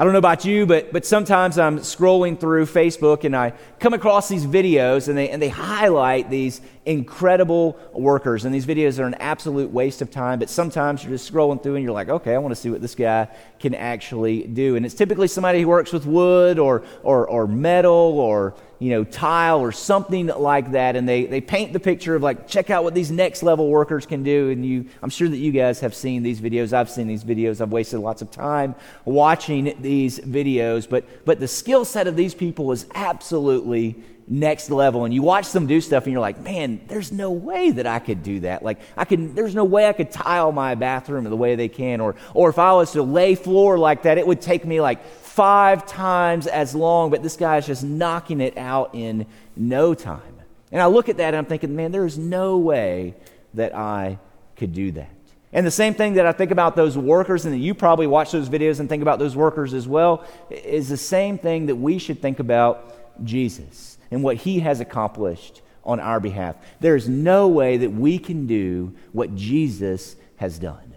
I 0.00 0.04
don't 0.04 0.12
know 0.12 0.20
about 0.20 0.44
you, 0.44 0.64
but, 0.64 0.92
but 0.92 1.04
sometimes 1.04 1.58
I'm 1.58 1.80
scrolling 1.80 2.38
through 2.38 2.66
Facebook 2.66 3.24
and 3.24 3.34
I 3.34 3.52
come 3.80 3.94
across 3.94 4.28
these 4.28 4.46
videos 4.46 5.08
and 5.08 5.18
they, 5.18 5.28
and 5.28 5.42
they 5.42 5.48
highlight 5.48 6.30
these 6.30 6.60
incredible 6.86 7.76
workers. 7.92 8.44
And 8.44 8.54
these 8.54 8.64
videos 8.64 9.00
are 9.00 9.06
an 9.06 9.14
absolute 9.14 9.72
waste 9.72 10.00
of 10.00 10.08
time, 10.12 10.38
but 10.38 10.50
sometimes 10.50 11.02
you're 11.02 11.12
just 11.12 11.32
scrolling 11.32 11.60
through 11.60 11.74
and 11.74 11.82
you're 11.82 11.92
like, 11.92 12.08
okay, 12.08 12.32
I 12.32 12.38
want 12.38 12.52
to 12.52 12.60
see 12.60 12.70
what 12.70 12.80
this 12.80 12.94
guy 12.94 13.26
can 13.58 13.74
actually 13.74 14.44
do. 14.44 14.76
And 14.76 14.86
it's 14.86 14.94
typically 14.94 15.26
somebody 15.26 15.62
who 15.62 15.66
works 15.66 15.92
with 15.92 16.06
wood 16.06 16.60
or, 16.60 16.84
or, 17.02 17.26
or 17.26 17.48
metal 17.48 18.20
or 18.20 18.54
you 18.78 18.90
know, 18.90 19.02
tile 19.04 19.60
or 19.60 19.72
something 19.72 20.26
like 20.26 20.72
that. 20.72 20.94
And 20.94 21.08
they, 21.08 21.24
they 21.26 21.40
paint 21.40 21.72
the 21.72 21.80
picture 21.80 22.14
of 22.14 22.22
like, 22.22 22.46
check 22.46 22.70
out 22.70 22.84
what 22.84 22.94
these 22.94 23.10
next 23.10 23.42
level 23.42 23.68
workers 23.68 24.06
can 24.06 24.22
do. 24.22 24.50
And 24.50 24.64
you, 24.64 24.86
I'm 25.02 25.10
sure 25.10 25.28
that 25.28 25.36
you 25.36 25.50
guys 25.50 25.80
have 25.80 25.94
seen 25.94 26.22
these 26.22 26.40
videos. 26.40 26.72
I've 26.72 26.90
seen 26.90 27.08
these 27.08 27.24
videos. 27.24 27.60
I've 27.60 27.72
wasted 27.72 28.00
lots 28.00 28.22
of 28.22 28.30
time 28.30 28.74
watching 29.04 29.76
these 29.80 30.20
videos. 30.20 30.88
But, 30.88 31.24
but 31.24 31.40
the 31.40 31.48
skill 31.48 31.84
set 31.84 32.06
of 32.06 32.14
these 32.16 32.34
people 32.34 32.70
is 32.70 32.86
absolutely 32.94 33.96
next 34.30 34.70
level 34.70 35.06
and 35.06 35.14
you 35.14 35.22
watch 35.22 35.52
them 35.52 35.66
do 35.66 35.80
stuff 35.80 36.04
and 36.04 36.12
you're 36.12 36.20
like 36.20 36.38
man 36.40 36.80
there's 36.86 37.10
no 37.10 37.30
way 37.30 37.70
that 37.70 37.86
i 37.86 37.98
could 37.98 38.22
do 38.22 38.40
that 38.40 38.62
like 38.62 38.78
i 38.94 39.04
can 39.04 39.34
there's 39.34 39.54
no 39.54 39.64
way 39.64 39.88
i 39.88 39.92
could 39.94 40.10
tile 40.10 40.52
my 40.52 40.74
bathroom 40.74 41.24
the 41.24 41.34
way 41.34 41.54
they 41.54 41.68
can 41.68 41.98
or 41.98 42.14
or 42.34 42.50
if 42.50 42.58
i 42.58 42.70
was 42.74 42.92
to 42.92 43.02
lay 43.02 43.34
floor 43.34 43.78
like 43.78 44.02
that 44.02 44.18
it 44.18 44.26
would 44.26 44.40
take 44.40 44.66
me 44.66 44.82
like 44.82 45.00
five 45.38 45.86
times 45.86 46.48
as 46.48 46.74
long, 46.74 47.10
but 47.10 47.22
this 47.22 47.36
guy 47.36 47.58
is 47.58 47.66
just 47.66 47.84
knocking 47.84 48.40
it 48.40 48.58
out 48.58 48.92
in 48.92 49.24
no 49.54 49.94
time. 49.94 50.34
And 50.72 50.82
I 50.82 50.86
look 50.86 51.08
at 51.08 51.18
that 51.18 51.28
and 51.28 51.36
I'm 51.36 51.44
thinking, 51.44 51.76
man, 51.76 51.92
there 51.92 52.04
is 52.04 52.18
no 52.18 52.58
way 52.58 53.14
that 53.54 53.72
I 53.72 54.18
could 54.56 54.74
do 54.74 54.90
that. 54.90 55.12
And 55.52 55.64
the 55.64 55.70
same 55.70 55.94
thing 55.94 56.14
that 56.14 56.26
I 56.26 56.32
think 56.32 56.50
about 56.50 56.74
those 56.74 56.98
workers, 56.98 57.44
and 57.44 57.54
that 57.54 57.58
you 57.58 57.72
probably 57.72 58.08
watch 58.08 58.32
those 58.32 58.48
videos 58.48 58.80
and 58.80 58.88
think 58.88 59.00
about 59.00 59.20
those 59.20 59.36
workers 59.36 59.74
as 59.74 59.86
well, 59.86 60.24
is 60.50 60.88
the 60.88 60.96
same 60.96 61.38
thing 61.38 61.66
that 61.66 61.76
we 61.76 62.00
should 62.00 62.20
think 62.20 62.40
about 62.40 63.24
Jesus 63.24 63.96
and 64.10 64.24
what 64.24 64.38
he 64.38 64.58
has 64.58 64.80
accomplished 64.80 65.62
on 65.84 66.00
our 66.00 66.18
behalf. 66.18 66.56
There's 66.80 67.08
no 67.08 67.46
way 67.46 67.76
that 67.76 67.92
we 67.92 68.18
can 68.18 68.48
do 68.48 68.92
what 69.12 69.36
Jesus 69.36 70.16
has 70.38 70.58
done. 70.58 70.94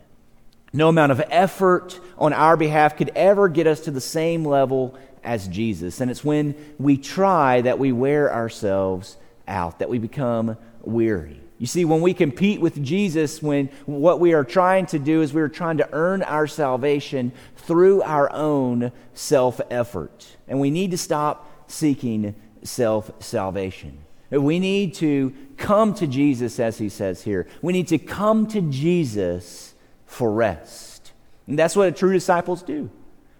No 0.74 0.90
amount 0.90 1.12
of 1.12 1.22
effort 1.30 2.00
on 2.18 2.34
our 2.34 2.56
behalf 2.56 2.98
could 2.98 3.12
ever 3.16 3.50
get 3.50 3.68
us 3.68 3.82
to 3.82 3.92
the 3.92 4.02
same 4.02 4.46
level 4.46 4.96
as 5.24 5.48
Jesus. 5.48 6.02
And 6.02 6.10
it's 6.10 6.24
when 6.24 6.56
we 6.80 6.98
try 6.98 7.62
that 7.62 7.78
we 7.78 7.92
wear 7.92 8.34
ourselves 8.34 9.18
out, 9.48 9.80
that 9.80 9.90
we 9.90 10.00
become 10.00 10.58
weary. 10.82 11.42
You 11.58 11.68
see, 11.68 11.86
when 11.86 12.02
we 12.02 12.16
compete 12.16 12.60
with 12.60 12.82
Jesus, 12.84 13.42
when 13.42 13.68
what 13.86 14.20
we 14.20 14.34
are 14.34 14.44
trying 14.44 14.88
to 14.88 15.00
do 15.00 15.22
is 15.22 15.32
we 15.32 15.42
are 15.42 15.50
trying 15.50 15.78
to 15.78 15.88
earn 15.92 16.24
our 16.24 16.48
salvation 16.48 17.32
through 17.56 18.02
our 18.02 18.32
own 18.34 18.92
self 19.14 19.62
effort. 19.70 20.26
And 20.48 20.60
we 20.60 20.72
need 20.72 20.90
to 20.92 20.98
stop 20.98 21.70
seeking 21.70 22.34
self 22.64 23.12
salvation. 23.20 24.00
We 24.32 24.58
need 24.58 24.96
to 24.96 25.36
come 25.58 25.94
to 25.96 26.08
Jesus, 26.08 26.60
as 26.60 26.78
he 26.78 26.90
says 26.90 27.22
here. 27.22 27.48
We 27.62 27.74
need 27.74 27.90
to 27.90 28.00
come 28.00 28.48
to 28.48 28.62
Jesus 28.62 29.71
for 30.12 30.30
rest. 30.30 31.14
And 31.48 31.58
that's 31.58 31.76
what 31.76 31.96
true 31.96 32.12
disciples 32.12 32.62
do. 32.62 32.90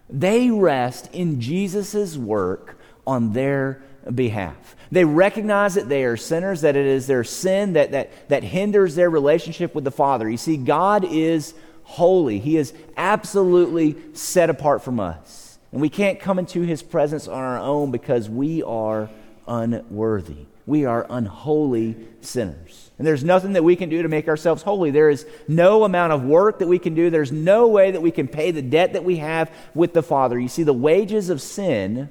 They 0.08 0.50
rest 0.50 1.10
in 1.12 1.38
Jesus' 1.40 2.16
work 2.16 2.78
on 3.06 3.34
their 3.34 3.82
behalf. 4.14 4.74
They 4.90 5.04
recognize 5.04 5.74
that 5.74 5.90
they 5.90 6.04
are 6.04 6.16
sinners, 6.16 6.62
that 6.62 6.74
it 6.74 6.86
is 6.86 7.06
their 7.06 7.24
sin 7.24 7.74
that, 7.74 7.92
that, 7.92 8.28
that 8.30 8.42
hinders 8.42 8.94
their 8.94 9.10
relationship 9.10 9.74
with 9.74 9.84
the 9.84 9.90
Father. 9.90 10.28
You 10.28 10.38
see, 10.38 10.56
God 10.56 11.04
is 11.04 11.54
holy, 11.84 12.38
He 12.38 12.56
is 12.56 12.72
absolutely 12.96 13.96
set 14.14 14.48
apart 14.48 14.82
from 14.82 14.98
us. 14.98 15.58
And 15.72 15.80
we 15.80 15.90
can't 15.90 16.18
come 16.18 16.38
into 16.38 16.62
His 16.62 16.82
presence 16.82 17.28
on 17.28 17.38
our 17.38 17.58
own 17.58 17.90
because 17.90 18.30
we 18.30 18.62
are 18.62 19.10
unworthy. 19.46 20.46
We 20.66 20.84
are 20.84 21.06
unholy 21.10 21.96
sinners. 22.20 22.90
And 22.98 23.06
there's 23.06 23.24
nothing 23.24 23.54
that 23.54 23.64
we 23.64 23.74
can 23.74 23.88
do 23.88 24.02
to 24.02 24.08
make 24.08 24.28
ourselves 24.28 24.62
holy. 24.62 24.90
There 24.90 25.10
is 25.10 25.26
no 25.48 25.84
amount 25.84 26.12
of 26.12 26.22
work 26.22 26.60
that 26.60 26.68
we 26.68 26.78
can 26.78 26.94
do. 26.94 27.10
There's 27.10 27.32
no 27.32 27.66
way 27.66 27.90
that 27.90 28.00
we 28.00 28.12
can 28.12 28.28
pay 28.28 28.52
the 28.52 28.62
debt 28.62 28.92
that 28.92 29.04
we 29.04 29.16
have 29.16 29.50
with 29.74 29.92
the 29.92 30.02
Father. 30.02 30.38
You 30.38 30.48
see, 30.48 30.62
the 30.62 30.72
wages 30.72 31.28
of 31.28 31.40
sin, 31.40 32.08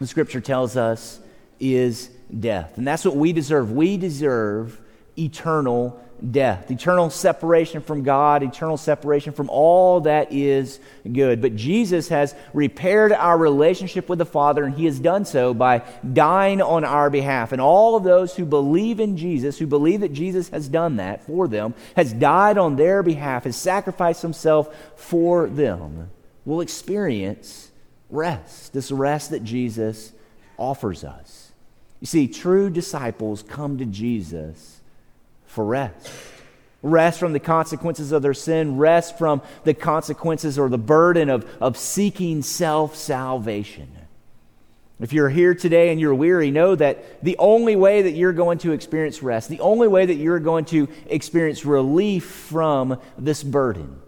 the 0.00 0.06
scripture 0.06 0.40
tells 0.40 0.76
us, 0.76 1.20
is 1.60 2.08
death. 2.40 2.78
And 2.78 2.86
that's 2.86 3.04
what 3.04 3.16
we 3.16 3.32
deserve. 3.32 3.72
We 3.72 3.96
deserve 3.96 4.80
eternal 5.18 6.02
death, 6.30 6.70
eternal 6.70 7.10
separation 7.10 7.82
from 7.82 8.02
God, 8.02 8.42
eternal 8.42 8.76
separation 8.76 9.32
from 9.32 9.50
all 9.50 10.00
that 10.02 10.32
is 10.32 10.80
good. 11.10 11.42
But 11.42 11.56
Jesus 11.56 12.08
has 12.08 12.34
repaired 12.52 13.12
our 13.12 13.36
relationship 13.36 14.08
with 14.08 14.18
the 14.18 14.24
Father, 14.24 14.64
and 14.64 14.74
He 14.74 14.86
has 14.86 14.98
done 14.98 15.24
so 15.24 15.52
by 15.52 15.82
dying 16.12 16.62
on 16.62 16.84
our 16.84 17.10
behalf. 17.10 17.52
And 17.52 17.60
all 17.60 17.96
of 17.96 18.04
those 18.04 18.34
who 18.34 18.44
believe 18.44 19.00
in 19.00 19.16
Jesus, 19.16 19.58
who 19.58 19.66
believe 19.66 20.00
that 20.00 20.12
Jesus 20.12 20.48
has 20.48 20.68
done 20.68 20.96
that 20.96 21.26
for 21.26 21.46
them, 21.48 21.74
has 21.96 22.12
died 22.12 22.58
on 22.58 22.76
their 22.76 23.02
behalf, 23.02 23.44
has 23.44 23.56
sacrificed 23.56 24.22
Himself 24.22 24.74
for 24.96 25.48
them, 25.48 26.10
will 26.44 26.60
experience 26.60 27.70
rest, 28.10 28.72
this 28.72 28.90
rest 28.90 29.30
that 29.30 29.44
Jesus 29.44 30.12
offers 30.58 31.04
us. 31.04 31.52
You 32.00 32.06
see, 32.06 32.28
true 32.28 32.70
disciples 32.70 33.42
come 33.42 33.78
to 33.78 33.84
Jesus 33.84 34.80
for 35.54 35.64
rest. 35.64 36.10
Rest 36.82 37.18
from 37.18 37.32
the 37.32 37.40
consequences 37.40 38.12
of 38.12 38.20
their 38.20 38.34
sin, 38.34 38.76
rest 38.76 39.16
from 39.16 39.40
the 39.64 39.72
consequences 39.72 40.58
or 40.58 40.68
the 40.68 40.76
burden 40.76 41.30
of, 41.30 41.48
of 41.60 41.78
seeking 41.78 42.42
self 42.42 42.94
salvation. 42.94 43.88
If 45.00 45.12
you're 45.12 45.30
here 45.30 45.54
today 45.54 45.90
and 45.90 46.00
you're 46.00 46.14
weary, 46.14 46.50
know 46.50 46.74
that 46.74 47.22
the 47.22 47.36
only 47.38 47.74
way 47.74 48.02
that 48.02 48.12
you're 48.12 48.32
going 48.32 48.58
to 48.58 48.72
experience 48.72 49.22
rest, 49.22 49.48
the 49.48 49.60
only 49.60 49.88
way 49.88 50.06
that 50.06 50.14
you're 50.14 50.38
going 50.38 50.66
to 50.66 50.88
experience 51.06 51.64
relief 51.64 52.24
from 52.26 53.00
this 53.18 53.42
burden 53.42 54.00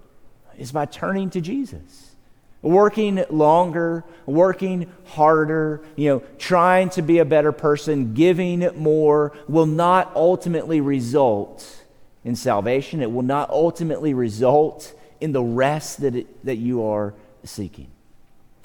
is 0.56 0.72
by 0.72 0.84
turning 0.86 1.30
to 1.30 1.40
Jesus 1.40 2.15
working 2.62 3.24
longer, 3.30 4.04
working 4.24 4.92
harder, 5.06 5.82
you 5.94 6.08
know, 6.08 6.22
trying 6.38 6.90
to 6.90 7.02
be 7.02 7.18
a 7.18 7.24
better 7.24 7.52
person, 7.52 8.14
giving 8.14 8.68
more 8.76 9.32
will 9.48 9.66
not 9.66 10.12
ultimately 10.14 10.80
result 10.80 11.84
in 12.24 12.34
salvation. 12.34 13.02
It 13.02 13.10
will 13.10 13.22
not 13.22 13.50
ultimately 13.50 14.14
result 14.14 14.92
in 15.20 15.32
the 15.32 15.42
rest 15.42 16.00
that, 16.00 16.14
it, 16.16 16.44
that 16.44 16.56
you 16.56 16.84
are 16.84 17.14
seeking. 17.44 17.88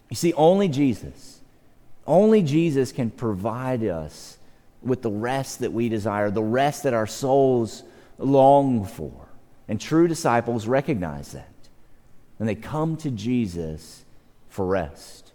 You 0.09 0.15
see, 0.15 0.33
only 0.33 0.67
Jesus, 0.67 1.39
only 2.07 2.41
Jesus 2.41 2.91
can 2.91 3.11
provide 3.11 3.83
us 3.83 4.37
with 4.81 5.01
the 5.01 5.11
rest 5.11 5.59
that 5.59 5.71
we 5.71 5.89
desire, 5.89 6.31
the 6.31 6.41
rest 6.41 6.83
that 6.83 6.93
our 6.93 7.07
souls 7.07 7.83
long 8.17 8.85
for. 8.85 9.13
And 9.67 9.79
true 9.79 10.07
disciples 10.07 10.67
recognize 10.67 11.31
that 11.33 11.50
and 12.41 12.49
they 12.49 12.55
come 12.55 12.97
to 12.97 13.11
Jesus 13.11 14.03
for 14.49 14.65
rest. 14.65 15.31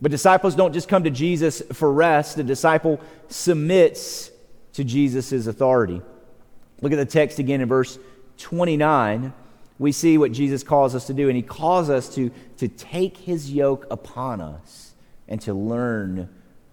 But 0.00 0.10
disciples 0.10 0.54
don't 0.54 0.72
just 0.72 0.88
come 0.88 1.04
to 1.04 1.10
Jesus 1.10 1.62
for 1.74 1.92
rest, 1.92 2.36
the 2.36 2.42
disciple 2.42 3.02
submits 3.28 4.30
to 4.72 4.82
Jesus' 4.82 5.46
authority. 5.46 6.00
Look 6.80 6.90
at 6.90 6.96
the 6.96 7.04
text 7.04 7.38
again 7.38 7.60
in 7.60 7.68
verse 7.68 7.98
29. 8.38 9.34
We 9.78 9.92
see 9.92 10.16
what 10.16 10.32
Jesus 10.32 10.62
calls 10.62 10.94
us 10.94 11.06
to 11.08 11.12
do, 11.12 11.28
and 11.28 11.36
he 11.36 11.42
calls 11.42 11.90
us 11.90 12.12
to, 12.14 12.30
to 12.56 12.66
take 12.66 13.18
his 13.18 13.52
yoke 13.52 13.86
upon 13.90 14.40
us 14.40 14.94
and 15.28 15.38
to 15.42 15.52
learn 15.52 16.30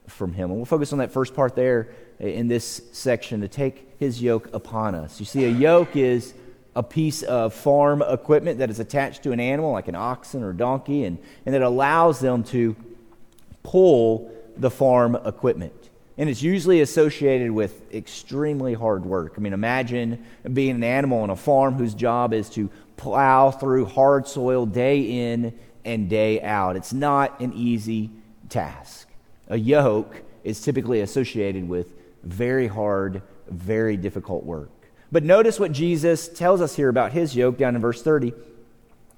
from 0.07 0.31
him. 0.31 0.51
And 0.51 0.55
we'll 0.57 0.65
focus 0.65 0.93
on 0.93 0.99
that 0.99 1.11
first 1.11 1.35
part 1.35 1.57
there 1.57 1.89
in 2.17 2.47
this 2.47 2.81
section 2.93 3.41
to 3.41 3.49
take 3.49 3.93
his 3.99 4.21
yoke 4.21 4.53
upon 4.53 4.95
us. 4.95 5.19
You 5.19 5.25
see, 5.25 5.43
a 5.43 5.49
yoke 5.49 5.97
is 5.97 6.33
a 6.79 6.83
piece 6.83 7.23
of 7.23 7.53
farm 7.53 8.01
equipment 8.01 8.59
that 8.59 8.69
is 8.69 8.79
attached 8.79 9.21
to 9.23 9.33
an 9.33 9.39
animal, 9.41 9.73
like 9.73 9.89
an 9.89 9.95
oxen 9.95 10.41
or 10.43 10.53
donkey, 10.53 11.03
and, 11.03 11.17
and 11.45 11.53
it 11.53 11.61
allows 11.61 12.21
them 12.21 12.41
to 12.41 12.73
pull 13.63 14.31
the 14.55 14.71
farm 14.71 15.17
equipment. 15.25 15.73
And 16.17 16.29
it's 16.29 16.41
usually 16.41 16.79
associated 16.79 17.51
with 17.51 17.93
extremely 17.93 18.75
hard 18.75 19.05
work. 19.05 19.33
I 19.35 19.41
mean, 19.41 19.51
imagine 19.51 20.25
being 20.53 20.75
an 20.75 20.83
animal 20.85 21.19
on 21.19 21.29
a 21.29 21.35
farm 21.35 21.73
whose 21.73 21.93
job 21.93 22.31
is 22.33 22.49
to 22.51 22.69
plow 22.95 23.51
through 23.51 23.83
hard 23.83 24.25
soil 24.25 24.65
day 24.65 25.01
in 25.33 25.59
and 25.83 26.09
day 26.09 26.41
out. 26.41 26.77
It's 26.77 26.93
not 26.93 27.41
an 27.41 27.51
easy 27.51 28.09
task. 28.47 29.09
A 29.49 29.57
yoke 29.57 30.23
is 30.45 30.61
typically 30.61 31.01
associated 31.01 31.67
with 31.67 31.91
very 32.23 32.67
hard, 32.67 33.21
very 33.49 33.97
difficult 33.97 34.45
work. 34.45 34.69
But 35.11 35.23
notice 35.23 35.59
what 35.59 35.71
Jesus 35.71 36.27
tells 36.27 36.61
us 36.61 36.75
here 36.75 36.89
about 36.89 37.13
his 37.13 37.35
yoke 37.35 37.57
down 37.57 37.75
in 37.75 37.81
verse 37.81 38.01
30. 38.01 38.33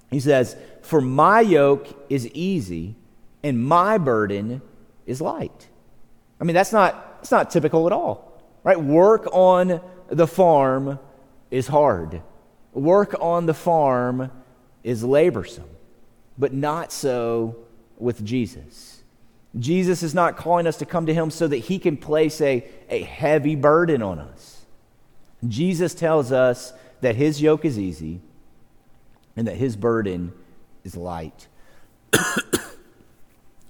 He 0.10 0.19
says, 0.19 0.55
For 0.81 1.01
my 1.01 1.41
yoke 1.41 1.88
is 2.10 2.27
easy 2.29 2.95
and 3.43 3.63
my 3.63 3.98
burden 3.98 4.62
is 5.05 5.21
light. 5.21 5.67
I 6.39 6.43
mean, 6.43 6.53
that's 6.53 6.71
not, 6.71 7.17
that's 7.17 7.31
not 7.31 7.51
typical 7.51 7.86
at 7.88 7.93
all, 7.93 8.41
right? 8.63 8.79
Work 8.79 9.27
on 9.31 9.81
the 10.07 10.27
farm 10.27 11.00
is 11.50 11.67
hard. 11.67 12.21
Work 12.74 13.15
on 13.19 13.45
the 13.45 13.53
farm 13.53 14.31
is 14.83 15.03
laborsome, 15.03 15.67
but 16.38 16.53
not 16.53 16.91
so 16.91 17.57
with 17.98 18.24
Jesus. 18.24 19.03
Jesus 19.60 20.01
is 20.01 20.15
not 20.15 20.38
calling 20.38 20.65
us 20.65 20.77
to 20.77 20.86
come 20.86 21.05
to 21.05 21.13
him 21.13 21.29
so 21.29 21.48
that 21.48 21.57
he 21.57 21.77
can 21.77 21.98
place 21.98 22.39
a, 22.41 22.65
a 22.89 23.03
heavy 23.03 23.55
burden 23.55 24.01
on 24.01 24.19
us. 24.19 24.61
Jesus 25.48 25.93
tells 25.93 26.31
us 26.31 26.74
that 27.01 27.15
his 27.15 27.41
yoke 27.41 27.65
is 27.65 27.79
easy 27.79 28.21
and 29.36 29.48
that 29.48 29.55
his 29.55 29.75
burden 29.75 30.33
is 30.83 30.95
light. 30.95 31.48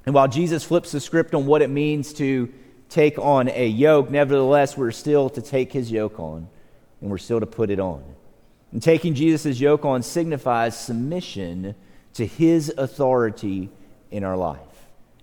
and 0.06 0.14
while 0.14 0.28
Jesus 0.28 0.64
flips 0.64 0.92
the 0.92 1.00
script 1.00 1.34
on 1.34 1.46
what 1.46 1.62
it 1.62 1.70
means 1.70 2.14
to 2.14 2.52
take 2.90 3.18
on 3.18 3.48
a 3.50 3.68
yoke, 3.68 4.10
nevertheless, 4.10 4.76
we're 4.76 4.92
still 4.92 5.30
to 5.30 5.42
take 5.42 5.72
his 5.72 5.92
yoke 5.92 6.20
on 6.20 6.48
and 7.00 7.10
we're 7.10 7.18
still 7.18 7.40
to 7.40 7.46
put 7.46 7.70
it 7.70 7.80
on. 7.80 8.04
And 8.72 8.82
taking 8.82 9.16
Jesus' 9.16 9.60
yoke 9.60 9.86
on 9.86 10.04
signifies 10.04 10.78
submission 10.78 11.76
to 12.14 12.26
his 12.26 12.74
authority 12.78 13.70
in 14.12 14.24
our 14.24 14.38
life. 14.38 14.60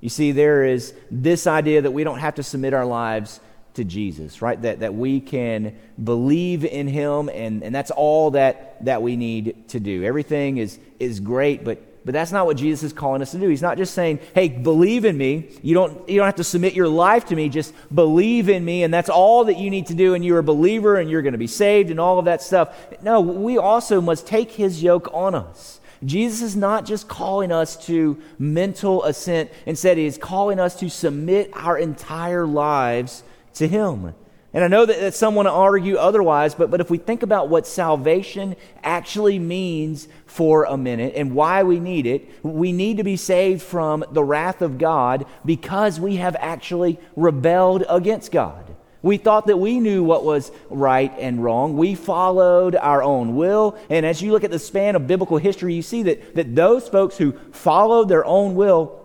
You 0.00 0.08
see, 0.08 0.32
there 0.32 0.64
is 0.64 0.94
this 1.10 1.46
idea 1.46 1.82
that 1.82 1.90
we 1.90 2.04
don't 2.04 2.18
have 2.18 2.36
to 2.36 2.42
submit 2.42 2.72
our 2.72 2.86
lives 2.86 3.40
to 3.75 3.84
Jesus, 3.84 4.42
right? 4.42 4.60
That, 4.62 4.80
that 4.80 4.94
we 4.94 5.20
can 5.20 5.76
believe 6.02 6.64
in 6.64 6.88
him, 6.88 7.28
and, 7.28 7.62
and 7.62 7.75
that's 7.75 7.90
all 7.90 8.32
that, 8.32 8.84
that 8.84 9.02
we 9.02 9.16
need 9.16 9.68
to 9.68 9.80
do. 9.80 10.04
Everything 10.04 10.58
is, 10.58 10.78
is 10.98 11.20
great, 11.20 11.64
but, 11.64 12.04
but 12.04 12.12
that's 12.12 12.32
not 12.32 12.46
what 12.46 12.56
Jesus 12.56 12.82
is 12.82 12.92
calling 12.92 13.22
us 13.22 13.30
to 13.32 13.38
do. 13.38 13.48
He's 13.48 13.62
not 13.62 13.76
just 13.76 13.94
saying, 13.94 14.18
hey, 14.34 14.48
believe 14.48 15.04
in 15.04 15.16
me. 15.16 15.48
You 15.62 15.75
don't, 15.75 16.08
you 16.08 16.16
don't 16.16 16.26
have 16.26 16.37
to 16.37 16.44
submit 16.44 16.75
your 16.75 16.88
life 16.88 17.26
to 17.26 17.37
me, 17.37 17.48
just 17.48 17.72
believe 17.94 18.48
in 18.48 18.64
me, 18.64 18.82
and 18.82 18.92
that's 18.92 19.10
all 19.10 19.44
that 19.44 19.58
you 19.58 19.70
need 19.70 19.87
to 19.87 19.94
do, 19.94 20.14
and 20.14 20.25
you're 20.25 20.38
a 20.38 20.44
believer, 20.44 20.96
and 20.96 21.08
you're 21.08 21.22
going 21.22 21.32
to 21.32 21.38
be 21.38 21.46
saved, 21.46 21.90
and 21.90 22.00
all 22.00 22.18
of 22.18 22.25
that 22.25 22.42
stuff. 22.42 22.76
No, 23.02 23.20
we 23.20 23.58
also 23.58 24.00
must 24.00 24.26
take 24.26 24.50
his 24.50 24.82
yoke 24.82 25.08
on 25.12 25.34
us. 25.34 25.80
Jesus 26.04 26.42
is 26.42 26.56
not 26.56 26.87
just 26.87 27.08
calling 27.08 27.50
us 27.50 27.76
to 27.87 28.20
mental 28.38 29.02
assent. 29.04 29.50
Instead, 29.66 29.98
he 29.98 30.06
is 30.06 30.16
calling 30.16 30.60
us 30.60 30.78
to 30.78 30.88
submit 30.88 31.50
our 31.54 31.76
entire 31.76 32.46
lives 32.46 33.25
to 33.54 33.68
him. 33.68 34.14
And 34.54 34.64
I 34.64 34.68
know 34.68 34.86
that, 34.86 34.98
that 35.00 35.14
some 35.14 35.34
want 35.34 35.46
to 35.46 35.52
argue 35.52 35.96
otherwise, 35.96 36.54
but, 36.54 36.70
but 36.70 36.80
if 36.80 36.88
we 36.88 36.96
think 36.96 37.22
about 37.22 37.50
what 37.50 37.66
salvation 37.66 38.56
actually 38.82 39.38
means 39.38 40.08
for 40.24 40.64
a 40.64 40.76
minute 40.76 41.12
and 41.16 41.34
why 41.34 41.62
we 41.64 41.78
need 41.78 42.06
it, 42.06 42.28
we 42.42 42.72
need 42.72 42.96
to 42.96 43.04
be 43.04 43.16
saved 43.16 43.62
from 43.62 44.04
the 44.10 44.24
wrath 44.24 44.62
of 44.62 44.78
God 44.78 45.26
because 45.44 46.00
we 46.00 46.16
have 46.16 46.34
actually 46.40 46.98
rebelled 47.14 47.84
against 47.88 48.32
God. 48.32 48.64
We 49.02 49.16
thought 49.16 49.46
that 49.46 49.58
we 49.58 49.80
knew 49.80 50.02
what 50.02 50.24
was 50.24 50.50
right 50.70 51.12
and 51.18 51.44
wrong. 51.44 51.76
We 51.76 51.94
followed 51.94 52.74
our 52.74 53.02
own 53.02 53.36
will. 53.36 53.78
And 53.90 54.04
as 54.04 54.22
you 54.22 54.32
look 54.32 54.44
at 54.44 54.50
the 54.50 54.58
span 54.58 54.96
of 54.96 55.06
biblical 55.06 55.36
history, 55.36 55.74
you 55.74 55.82
see 55.82 56.02
that, 56.04 56.34
that 56.34 56.56
those 56.56 56.88
folks 56.88 57.16
who 57.16 57.32
followed 57.52 58.08
their 58.08 58.24
own 58.24 58.54
will, 58.56 58.98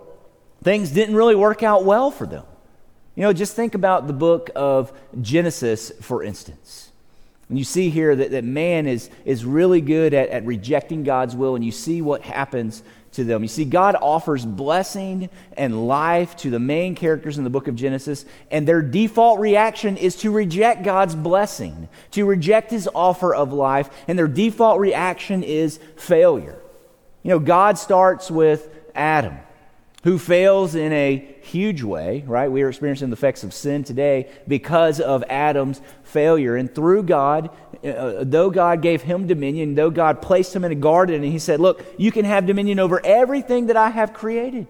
things 0.63 0.89
didn't 0.89 1.15
really 1.15 1.35
work 1.35 1.63
out 1.63 1.83
well 1.83 2.09
for 2.09 2.25
them. 2.25 2.45
You 3.15 3.23
know, 3.23 3.33
just 3.33 3.55
think 3.55 3.75
about 3.75 4.07
the 4.07 4.13
book 4.13 4.49
of 4.55 4.91
Genesis, 5.21 5.91
for 6.01 6.23
instance. 6.23 6.91
And 7.49 7.59
you 7.59 7.63
see 7.63 7.89
here 7.89 8.15
that, 8.15 8.31
that 8.31 8.43
man 8.43 8.87
is, 8.87 9.09
is 9.25 9.45
really 9.45 9.81
good 9.81 10.13
at, 10.13 10.29
at 10.29 10.45
rejecting 10.45 11.03
God's 11.03 11.35
will, 11.35 11.55
and 11.55 11.63
you 11.63 11.71
see 11.71 12.01
what 12.01 12.21
happens 12.21 12.81
to 13.11 13.23
them. 13.23 13.43
You 13.43 13.47
see, 13.47 13.65
God 13.65 13.95
offers 14.01 14.43
blessing 14.43 15.29
and 15.55 15.87
life 15.87 16.35
to 16.37 16.49
the 16.49 16.59
main 16.59 16.95
characters 16.95 17.37
in 17.37 17.43
the 17.43 17.51
book 17.51 17.67
of 17.67 17.75
Genesis, 17.75 18.25
and 18.49 18.67
their 18.67 18.81
default 18.81 19.39
reaction 19.39 19.97
is 19.97 20.15
to 20.17 20.31
reject 20.31 20.83
God's 20.83 21.13
blessing, 21.13 21.89
to 22.11 22.25
reject 22.25 22.71
his 22.71 22.89
offer 22.95 23.35
of 23.35 23.53
life, 23.53 23.89
and 24.07 24.17
their 24.17 24.27
default 24.27 24.79
reaction 24.79 25.43
is 25.43 25.79
failure. 25.95 26.59
You 27.21 27.29
know, 27.29 27.39
God 27.39 27.77
starts 27.77 28.31
with 28.31 28.67
Adam 28.95 29.37
who 30.03 30.19
fails 30.19 30.75
in 30.75 30.91
a 30.91 31.25
huge 31.41 31.81
way, 31.81 32.23
right? 32.27 32.51
We 32.51 32.61
are 32.63 32.69
experiencing 32.69 33.09
the 33.09 33.15
effects 33.15 33.43
of 33.43 33.53
sin 33.53 33.83
today 33.85 34.29
because 34.47 34.99
of 34.99 35.23
Adam's 35.29 35.81
failure. 36.03 36.57
And 36.57 36.73
through 36.73 37.03
God, 37.03 37.49
uh, 37.83 38.23
though 38.23 38.49
God 38.49 38.81
gave 38.81 39.01
him 39.01 39.27
dominion, 39.27 39.75
though 39.75 39.89
God 39.89 40.21
placed 40.21 40.53
him 40.53 40.65
in 40.65 40.73
a 40.73 40.75
garden, 40.75 41.23
and 41.23 41.31
he 41.31 41.39
said, 41.39 41.61
Look, 41.61 41.85
you 41.97 42.11
can 42.11 42.25
have 42.25 42.45
dominion 42.45 42.79
over 42.79 43.03
everything 43.05 43.67
that 43.67 43.77
I 43.77 43.89
have 43.89 44.13
created. 44.13 44.67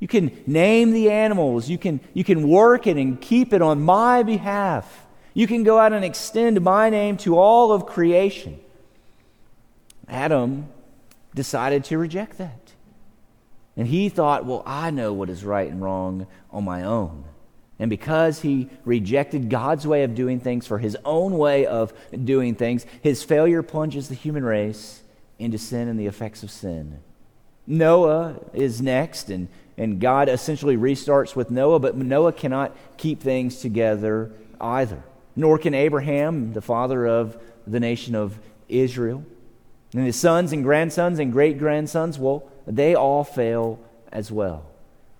You 0.00 0.08
can 0.08 0.42
name 0.46 0.92
the 0.92 1.10
animals, 1.10 1.68
you 1.68 1.78
can, 1.78 2.00
you 2.14 2.24
can 2.24 2.48
work 2.48 2.86
it 2.86 2.96
and 2.96 3.20
keep 3.20 3.52
it 3.52 3.62
on 3.62 3.82
my 3.82 4.22
behalf. 4.22 5.06
You 5.34 5.46
can 5.46 5.62
go 5.62 5.78
out 5.78 5.92
and 5.92 6.04
extend 6.04 6.60
my 6.62 6.90
name 6.90 7.16
to 7.18 7.38
all 7.38 7.70
of 7.70 7.86
creation. 7.86 8.58
Adam 10.08 10.68
decided 11.34 11.84
to 11.84 11.98
reject 11.98 12.38
that. 12.38 12.59
And 13.80 13.88
he 13.88 14.10
thought, 14.10 14.44
well, 14.44 14.62
I 14.66 14.90
know 14.90 15.14
what 15.14 15.30
is 15.30 15.42
right 15.42 15.70
and 15.70 15.80
wrong 15.80 16.26
on 16.50 16.64
my 16.64 16.82
own. 16.82 17.24
And 17.78 17.88
because 17.88 18.42
he 18.42 18.68
rejected 18.84 19.48
God's 19.48 19.86
way 19.86 20.02
of 20.02 20.14
doing 20.14 20.38
things 20.38 20.66
for 20.66 20.76
his 20.76 20.98
own 21.02 21.38
way 21.38 21.64
of 21.64 21.94
doing 22.26 22.54
things, 22.54 22.84
his 23.00 23.22
failure 23.22 23.62
plunges 23.62 24.10
the 24.10 24.14
human 24.14 24.44
race 24.44 25.02
into 25.38 25.56
sin 25.56 25.88
and 25.88 25.98
the 25.98 26.08
effects 26.08 26.42
of 26.42 26.50
sin. 26.50 26.98
Noah 27.66 28.36
is 28.52 28.82
next, 28.82 29.30
and, 29.30 29.48
and 29.78 29.98
God 29.98 30.28
essentially 30.28 30.76
restarts 30.76 31.34
with 31.34 31.50
Noah, 31.50 31.78
but 31.78 31.96
Noah 31.96 32.34
cannot 32.34 32.76
keep 32.98 33.22
things 33.22 33.62
together 33.62 34.30
either. 34.60 35.02
Nor 35.34 35.56
can 35.56 35.72
Abraham, 35.72 36.52
the 36.52 36.60
father 36.60 37.06
of 37.06 37.40
the 37.66 37.80
nation 37.80 38.14
of 38.14 38.38
Israel. 38.68 39.24
And 39.94 40.04
his 40.04 40.16
sons 40.16 40.52
and 40.52 40.62
grandsons 40.62 41.18
and 41.18 41.32
great 41.32 41.58
grandsons, 41.58 42.18
well, 42.18 42.44
they 42.76 42.94
all 42.94 43.24
fail 43.24 43.78
as 44.12 44.30
well. 44.30 44.66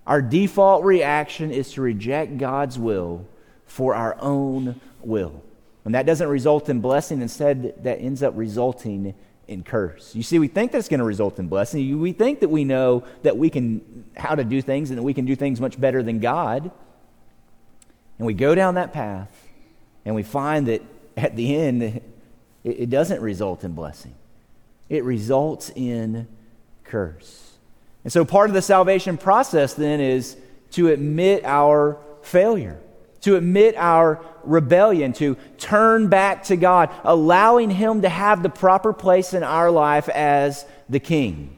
Our 0.06 0.22
default 0.22 0.84
reaction 0.84 1.50
is 1.50 1.72
to 1.74 1.82
reject 1.82 2.38
God's 2.38 2.78
will 2.78 3.26
for 3.66 3.94
our 3.94 4.16
own 4.20 4.80
will. 5.02 5.42
And 5.84 5.94
that 5.94 6.06
doesn't 6.06 6.28
result 6.28 6.68
in 6.68 6.80
blessing. 6.80 7.22
Instead, 7.22 7.84
that 7.84 8.00
ends 8.00 8.22
up 8.22 8.34
resulting 8.36 9.14
in 9.48 9.62
curse. 9.62 10.14
You 10.14 10.22
see, 10.22 10.38
we 10.38 10.48
think 10.48 10.72
that's 10.72 10.88
going 10.88 11.00
to 11.00 11.04
result 11.04 11.38
in 11.38 11.48
blessing. 11.48 12.00
We 12.00 12.12
think 12.12 12.40
that 12.40 12.48
we 12.48 12.64
know 12.64 13.04
that 13.22 13.36
we 13.36 13.50
can 13.50 14.04
how 14.16 14.34
to 14.34 14.44
do 14.44 14.62
things 14.62 14.90
and 14.90 14.98
that 14.98 15.02
we 15.02 15.14
can 15.14 15.24
do 15.24 15.34
things 15.34 15.60
much 15.60 15.80
better 15.80 16.02
than 16.02 16.20
God. 16.20 16.70
And 18.18 18.26
we 18.26 18.34
go 18.34 18.54
down 18.54 18.74
that 18.74 18.92
path 18.92 19.48
and 20.04 20.14
we 20.14 20.22
find 20.22 20.68
that 20.68 20.82
at 21.16 21.36
the 21.36 21.56
end 21.56 22.00
it, 22.62 22.90
doesn't 22.90 23.20
result 23.20 23.64
in 23.64 23.72
blessing. 23.72 24.14
It 24.88 25.04
results 25.04 25.70
in 25.74 26.28
curse. 26.90 27.52
And 28.04 28.12
so 28.12 28.24
part 28.24 28.50
of 28.50 28.54
the 28.54 28.62
salvation 28.62 29.16
process 29.16 29.74
then 29.74 30.00
is 30.00 30.36
to 30.72 30.88
admit 30.88 31.44
our 31.44 31.98
failure, 32.22 32.80
to 33.22 33.36
admit 33.36 33.76
our 33.76 34.24
rebellion, 34.44 35.12
to 35.14 35.36
turn 35.58 36.08
back 36.08 36.44
to 36.44 36.56
God, 36.56 36.90
allowing 37.04 37.70
Him 37.70 38.02
to 38.02 38.08
have 38.08 38.42
the 38.42 38.48
proper 38.48 38.92
place 38.92 39.34
in 39.34 39.42
our 39.42 39.70
life 39.70 40.08
as 40.08 40.64
the 40.88 41.00
King. 41.00 41.56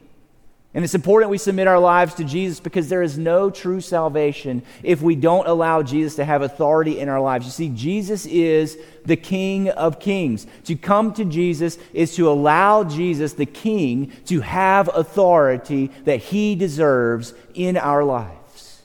And 0.75 0.83
it's 0.83 0.95
important 0.95 1.29
we 1.29 1.37
submit 1.37 1.67
our 1.67 1.79
lives 1.79 2.15
to 2.15 2.23
Jesus 2.23 2.59
because 2.59 2.89
there 2.89 3.03
is 3.03 3.15
no 3.15 3.51
true 3.51 3.79
salvation 3.79 4.63
if 4.81 5.03
we 5.03 5.15
don't 5.15 5.47
allow 5.47 5.83
Jesus 5.83 6.15
to 6.15 6.25
have 6.25 6.41
authority 6.41 6.99
in 6.99 7.09
our 7.09 7.21
lives. 7.21 7.45
You 7.45 7.51
see, 7.51 7.69
Jesus 7.69 8.25
is 8.25 8.77
the 9.05 9.15
King 9.15 9.69
of 9.69 9.99
Kings. 9.99 10.47
To 10.63 10.75
come 10.75 11.13
to 11.13 11.25
Jesus 11.25 11.77
is 11.93 12.15
to 12.15 12.27
allow 12.27 12.83
Jesus, 12.83 13.33
the 13.33 13.45
King, 13.45 14.11
to 14.25 14.41
have 14.41 14.89
authority 14.95 15.91
that 16.05 16.17
he 16.17 16.55
deserves 16.55 17.35
in 17.53 17.77
our 17.77 18.03
lives. 18.03 18.81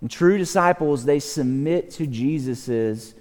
And 0.00 0.10
true 0.10 0.36
disciples, 0.36 1.04
they 1.04 1.20
submit 1.20 1.92
to 1.92 2.08
Jesus' 2.08 3.14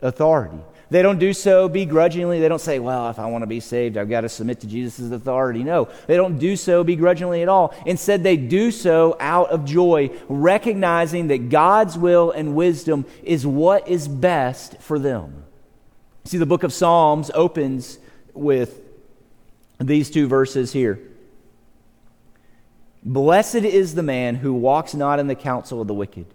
authority. 0.00 0.60
They 0.90 1.02
don't 1.02 1.20
do 1.20 1.32
so 1.32 1.68
begrudgingly. 1.68 2.40
They 2.40 2.48
don't 2.48 2.60
say, 2.60 2.80
well, 2.80 3.10
if 3.10 3.20
I 3.20 3.26
want 3.26 3.42
to 3.42 3.46
be 3.46 3.60
saved, 3.60 3.96
I've 3.96 4.10
got 4.10 4.22
to 4.22 4.28
submit 4.28 4.60
to 4.60 4.66
Jesus' 4.66 5.12
authority. 5.12 5.62
No, 5.62 5.88
they 6.08 6.16
don't 6.16 6.38
do 6.38 6.56
so 6.56 6.82
begrudgingly 6.82 7.42
at 7.42 7.48
all. 7.48 7.72
Instead, 7.86 8.24
they 8.24 8.36
do 8.36 8.72
so 8.72 9.16
out 9.20 9.50
of 9.50 9.64
joy, 9.64 10.10
recognizing 10.28 11.28
that 11.28 11.48
God's 11.48 11.96
will 11.96 12.32
and 12.32 12.56
wisdom 12.56 13.06
is 13.22 13.46
what 13.46 13.86
is 13.86 14.08
best 14.08 14.78
for 14.78 14.98
them. 14.98 15.44
See, 16.24 16.38
the 16.38 16.46
book 16.46 16.64
of 16.64 16.72
Psalms 16.72 17.30
opens 17.34 17.98
with 18.34 18.80
these 19.78 20.10
two 20.10 20.26
verses 20.26 20.72
here. 20.72 20.98
Blessed 23.04 23.54
is 23.54 23.94
the 23.94 24.02
man 24.02 24.34
who 24.34 24.52
walks 24.52 24.92
not 24.92 25.20
in 25.20 25.28
the 25.28 25.34
counsel 25.36 25.80
of 25.80 25.86
the 25.86 25.94
wicked, 25.94 26.26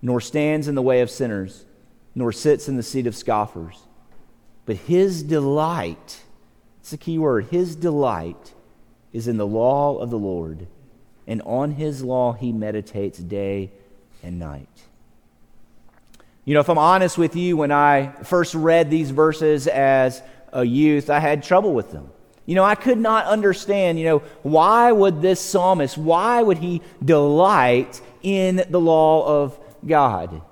nor 0.00 0.20
stands 0.20 0.68
in 0.68 0.76
the 0.76 0.82
way 0.82 1.00
of 1.00 1.10
sinners 1.10 1.64
nor 2.14 2.32
sits 2.32 2.68
in 2.68 2.76
the 2.76 2.82
seat 2.82 3.06
of 3.06 3.16
scoffers. 3.16 3.78
But 4.66 4.76
his 4.76 5.22
delight, 5.22 6.22
it's 6.80 6.92
a 6.92 6.98
key 6.98 7.18
word, 7.18 7.46
his 7.46 7.74
delight 7.76 8.52
is 9.12 9.28
in 9.28 9.36
the 9.36 9.46
law 9.46 9.98
of 9.98 10.10
the 10.10 10.18
Lord, 10.18 10.66
and 11.26 11.42
on 11.42 11.72
his 11.72 12.02
law 12.02 12.32
he 12.32 12.52
meditates 12.52 13.18
day 13.18 13.70
and 14.22 14.38
night. 14.38 14.68
You 16.44 16.54
know, 16.54 16.60
if 16.60 16.68
I'm 16.68 16.78
honest 16.78 17.18
with 17.18 17.36
you, 17.36 17.56
when 17.56 17.70
I 17.70 18.12
first 18.24 18.54
read 18.54 18.90
these 18.90 19.10
verses 19.10 19.68
as 19.68 20.22
a 20.52 20.64
youth, 20.64 21.08
I 21.08 21.20
had 21.20 21.42
trouble 21.42 21.72
with 21.72 21.92
them. 21.92 22.10
You 22.46 22.56
know, 22.56 22.64
I 22.64 22.74
could 22.74 22.98
not 22.98 23.26
understand, 23.26 24.00
you 24.00 24.04
know, 24.06 24.18
why 24.42 24.90
would 24.90 25.22
this 25.22 25.40
psalmist, 25.40 25.96
why 25.96 26.42
would 26.42 26.58
he 26.58 26.82
delight 27.04 28.00
in 28.22 28.64
the 28.68 28.80
law 28.80 29.42
of 29.42 29.58
God? 29.86 30.42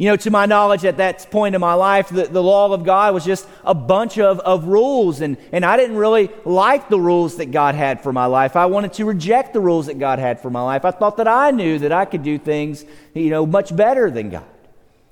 You 0.00 0.06
know, 0.06 0.16
to 0.16 0.30
my 0.30 0.46
knowledge 0.46 0.86
at 0.86 0.96
that 0.96 1.30
point 1.30 1.54
in 1.54 1.60
my 1.60 1.74
life, 1.74 2.08
the, 2.08 2.22
the 2.22 2.42
law 2.42 2.72
of 2.72 2.84
God 2.84 3.12
was 3.12 3.22
just 3.22 3.46
a 3.62 3.74
bunch 3.74 4.18
of, 4.18 4.40
of 4.40 4.64
rules, 4.64 5.20
and, 5.20 5.36
and 5.52 5.62
I 5.62 5.76
didn't 5.76 5.98
really 5.98 6.30
like 6.46 6.88
the 6.88 6.98
rules 6.98 7.36
that 7.36 7.50
God 7.50 7.74
had 7.74 8.02
for 8.02 8.10
my 8.10 8.24
life. 8.24 8.56
I 8.56 8.64
wanted 8.64 8.94
to 8.94 9.04
reject 9.04 9.52
the 9.52 9.60
rules 9.60 9.88
that 9.88 9.98
God 9.98 10.18
had 10.18 10.40
for 10.40 10.48
my 10.48 10.62
life. 10.62 10.86
I 10.86 10.90
thought 10.90 11.18
that 11.18 11.28
I 11.28 11.50
knew 11.50 11.78
that 11.80 11.92
I 11.92 12.06
could 12.06 12.22
do 12.22 12.38
things, 12.38 12.86
you 13.12 13.28
know, 13.28 13.44
much 13.44 13.76
better 13.76 14.10
than 14.10 14.30
God. 14.30 14.48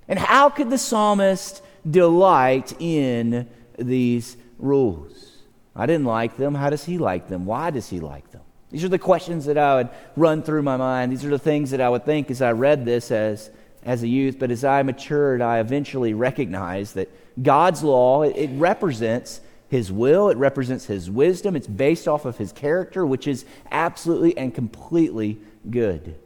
And 0.08 0.18
how 0.18 0.48
could 0.48 0.70
the 0.70 0.78
psalmist 0.78 1.60
delight 1.86 2.72
in 2.80 3.46
these 3.78 4.38
rules? 4.58 5.36
I 5.76 5.84
didn't 5.84 6.06
like 6.06 6.38
them. 6.38 6.54
How 6.54 6.70
does 6.70 6.86
he 6.86 6.96
like 6.96 7.28
them? 7.28 7.44
Why 7.44 7.68
does 7.68 7.90
he 7.90 8.00
like 8.00 8.30
them? 8.30 8.40
These 8.70 8.84
are 8.84 8.88
the 8.88 8.98
questions 8.98 9.44
that 9.44 9.58
I 9.58 9.74
would 9.74 9.90
run 10.16 10.42
through 10.42 10.62
my 10.62 10.78
mind. 10.78 11.12
These 11.12 11.26
are 11.26 11.30
the 11.30 11.38
things 11.38 11.72
that 11.72 11.82
I 11.82 11.90
would 11.90 12.06
think 12.06 12.30
as 12.30 12.40
I 12.40 12.52
read 12.52 12.86
this 12.86 13.10
as 13.10 13.50
as 13.88 14.02
a 14.02 14.08
youth, 14.08 14.38
but 14.38 14.50
as 14.50 14.64
I 14.64 14.82
matured, 14.82 15.40
I 15.40 15.60
eventually 15.60 16.12
recognized 16.12 16.96
that 16.96 17.08
God's 17.42 17.82
law, 17.82 18.20
it, 18.20 18.50
represents 18.52 19.40
his 19.70 19.90
will, 19.90 20.28
it 20.28 20.36
represents 20.36 20.84
his 20.84 21.10
wisdom, 21.10 21.56
it's 21.56 21.66
based 21.66 22.06
off 22.06 22.26
of 22.26 22.36
his 22.36 22.52
character, 22.52 23.06
which 23.06 23.26
is 23.26 23.46
absolutely 23.70 24.36
and 24.36 24.54
completely 24.54 25.38
good. 25.70 26.16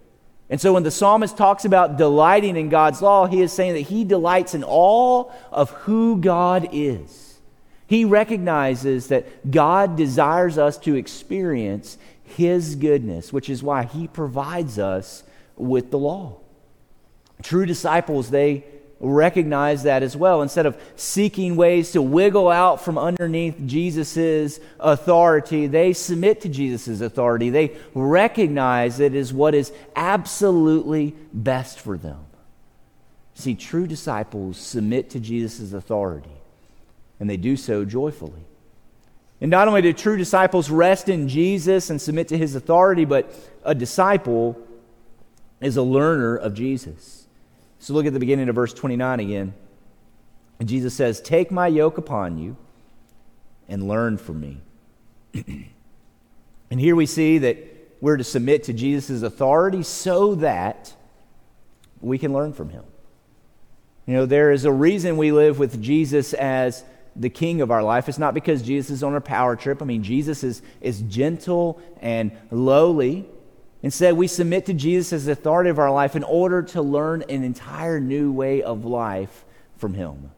And 0.50 0.60
so 0.60 0.72
when 0.72 0.82
the 0.82 0.90
psalmist 0.90 1.36
talks 1.36 1.64
about 1.64 1.96
delighting 1.96 2.56
in 2.56 2.68
God's 2.68 3.00
law, 3.00 3.26
he 3.26 3.40
is 3.40 3.52
saying 3.52 3.74
that 3.74 3.82
he 3.82 4.02
delights 4.02 4.56
in 4.56 4.64
all 4.64 5.32
of 5.52 5.70
who 5.70 6.20
God 6.20 6.68
is. 6.72 7.38
He 7.86 8.04
recognizes 8.04 9.06
that 9.06 9.52
God 9.52 9.94
desires 9.94 10.58
us 10.58 10.78
to 10.78 10.96
experience 10.96 11.96
his 12.24 12.74
goodness, 12.74 13.32
which 13.32 13.48
is 13.48 13.62
why 13.62 13.84
he 13.84 14.08
provides 14.08 14.80
us 14.80 15.22
with 15.56 15.92
the 15.92 15.98
law. 15.98 16.41
True 17.42 17.66
disciples, 17.66 18.30
they 18.30 18.64
recognize 19.02 19.82
that 19.82 20.02
as 20.02 20.16
well. 20.16 20.42
Instead 20.42 20.64
of 20.64 20.80
seeking 20.94 21.56
ways 21.56 21.90
to 21.90 22.00
wiggle 22.00 22.48
out 22.48 22.84
from 22.84 22.96
underneath 22.96 23.56
Jesus' 23.66 24.60
authority, 24.78 25.66
they 25.66 25.92
submit 25.92 26.40
to 26.42 26.48
Jesus' 26.48 27.00
authority. 27.00 27.50
They 27.50 27.76
recognize 27.94 29.00
it 29.00 29.14
is 29.14 29.32
what 29.32 29.54
is 29.54 29.72
absolutely 29.96 31.16
best 31.32 31.80
for 31.80 31.98
them. 31.98 32.24
See, 33.34 33.56
true 33.56 33.88
disciples 33.88 34.56
submit 34.56 35.10
to 35.10 35.20
Jesus' 35.20 35.72
authority, 35.72 36.30
and 37.18 37.28
they 37.28 37.36
do 37.36 37.56
so 37.56 37.84
joyfully. 37.84 38.44
And 39.40 39.50
not 39.50 39.66
only 39.66 39.82
do 39.82 39.92
true 39.92 40.16
disciples 40.16 40.70
rest 40.70 41.08
in 41.08 41.28
Jesus 41.28 41.90
and 41.90 42.00
submit 42.00 42.28
to 42.28 42.38
his 42.38 42.54
authority, 42.54 43.04
but 43.04 43.34
a 43.64 43.74
disciple 43.74 44.56
is 45.60 45.76
a 45.76 45.82
learner 45.82 46.36
of 46.36 46.54
Jesus. 46.54 47.21
So 47.82 47.94
look 47.94 48.06
at 48.06 48.12
the 48.12 48.20
beginning 48.20 48.48
of 48.48 48.54
verse 48.54 48.72
29 48.72 49.18
again. 49.18 49.54
And 50.60 50.68
Jesus 50.68 50.94
says, 50.94 51.20
Take 51.20 51.50
my 51.50 51.66
yoke 51.66 51.98
upon 51.98 52.38
you 52.38 52.56
and 53.68 53.88
learn 53.88 54.18
from 54.18 54.40
me. 54.40 54.60
and 56.70 56.78
here 56.78 56.94
we 56.94 57.06
see 57.06 57.38
that 57.38 57.58
we're 58.00 58.18
to 58.18 58.22
submit 58.22 58.62
to 58.64 58.72
Jesus' 58.72 59.22
authority 59.22 59.82
so 59.82 60.36
that 60.36 60.94
we 62.00 62.18
can 62.18 62.32
learn 62.32 62.52
from 62.52 62.68
him. 62.68 62.84
You 64.06 64.14
know, 64.14 64.26
there 64.26 64.52
is 64.52 64.64
a 64.64 64.72
reason 64.72 65.16
we 65.16 65.32
live 65.32 65.58
with 65.58 65.82
Jesus 65.82 66.34
as 66.34 66.84
the 67.16 67.30
king 67.30 67.62
of 67.62 67.72
our 67.72 67.82
life. 67.82 68.08
It's 68.08 68.16
not 68.16 68.32
because 68.32 68.62
Jesus 68.62 68.90
is 68.92 69.02
on 69.02 69.16
a 69.16 69.20
power 69.20 69.56
trip. 69.56 69.82
I 69.82 69.86
mean, 69.86 70.04
Jesus 70.04 70.44
is, 70.44 70.62
is 70.80 71.00
gentle 71.02 71.82
and 72.00 72.30
lowly. 72.52 73.26
Instead, 73.82 74.16
we 74.16 74.28
submit 74.28 74.66
to 74.66 74.74
Jesus 74.74 75.12
as 75.12 75.24
the 75.24 75.32
authority 75.32 75.68
of 75.68 75.78
our 75.78 75.90
life 75.90 76.14
in 76.14 76.22
order 76.22 76.62
to 76.62 76.80
learn 76.80 77.22
an 77.28 77.42
entire 77.42 77.98
new 77.98 78.32
way 78.32 78.62
of 78.62 78.84
life 78.84 79.44
from 79.76 79.94
Him. 79.94 80.30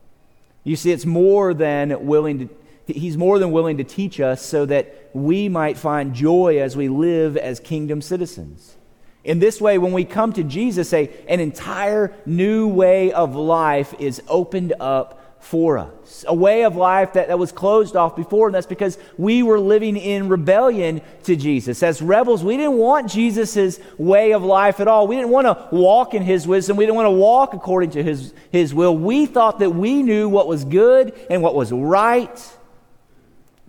You 0.62 0.76
see, 0.76 0.92
it's 0.92 1.04
more 1.04 1.52
than 1.52 2.06
willing 2.06 2.48
to, 2.48 2.92
He's 2.92 3.16
more 3.16 3.38
than 3.38 3.52
willing 3.52 3.76
to 3.78 3.84
teach 3.84 4.18
us 4.20 4.44
so 4.44 4.64
that 4.66 5.10
we 5.12 5.48
might 5.48 5.76
find 5.76 6.14
joy 6.14 6.60
as 6.60 6.76
we 6.76 6.88
live 6.88 7.36
as 7.36 7.60
kingdom 7.60 8.00
citizens. 8.00 8.76
In 9.24 9.38
this 9.38 9.60
way, 9.60 9.78
when 9.78 9.92
we 9.92 10.04
come 10.04 10.32
to 10.34 10.42
Jesus, 10.42 10.92
a, 10.92 11.10
an 11.28 11.40
entire 11.40 12.14
new 12.26 12.68
way 12.68 13.12
of 13.12 13.34
life 13.34 13.94
is 13.98 14.22
opened 14.28 14.74
up 14.80 15.23
for 15.44 15.76
us. 15.76 16.24
A 16.26 16.34
way 16.34 16.64
of 16.64 16.74
life 16.74 17.12
that, 17.12 17.28
that 17.28 17.38
was 17.38 17.52
closed 17.52 17.96
off 17.96 18.16
before, 18.16 18.48
and 18.48 18.54
that's 18.54 18.66
because 18.66 18.96
we 19.18 19.42
were 19.42 19.60
living 19.60 19.94
in 19.98 20.30
rebellion 20.30 21.02
to 21.24 21.36
Jesus. 21.36 21.82
As 21.82 22.00
rebels, 22.00 22.42
we 22.42 22.56
didn't 22.56 22.78
want 22.78 23.10
Jesus' 23.10 23.78
way 23.98 24.32
of 24.32 24.42
life 24.42 24.80
at 24.80 24.88
all. 24.88 25.06
We 25.06 25.16
didn't 25.16 25.30
want 25.30 25.46
to 25.46 25.68
walk 25.70 26.14
in 26.14 26.22
his 26.22 26.46
wisdom. 26.46 26.78
We 26.78 26.86
didn't 26.86 26.96
want 26.96 27.06
to 27.06 27.10
walk 27.10 27.52
according 27.52 27.90
to 27.90 28.02
his, 28.02 28.32
his 28.50 28.72
will. 28.72 28.96
We 28.96 29.26
thought 29.26 29.58
that 29.58 29.70
we 29.70 30.02
knew 30.02 30.30
what 30.30 30.48
was 30.48 30.64
good 30.64 31.12
and 31.28 31.42
what 31.42 31.54
was 31.54 31.70
right. 31.70 32.56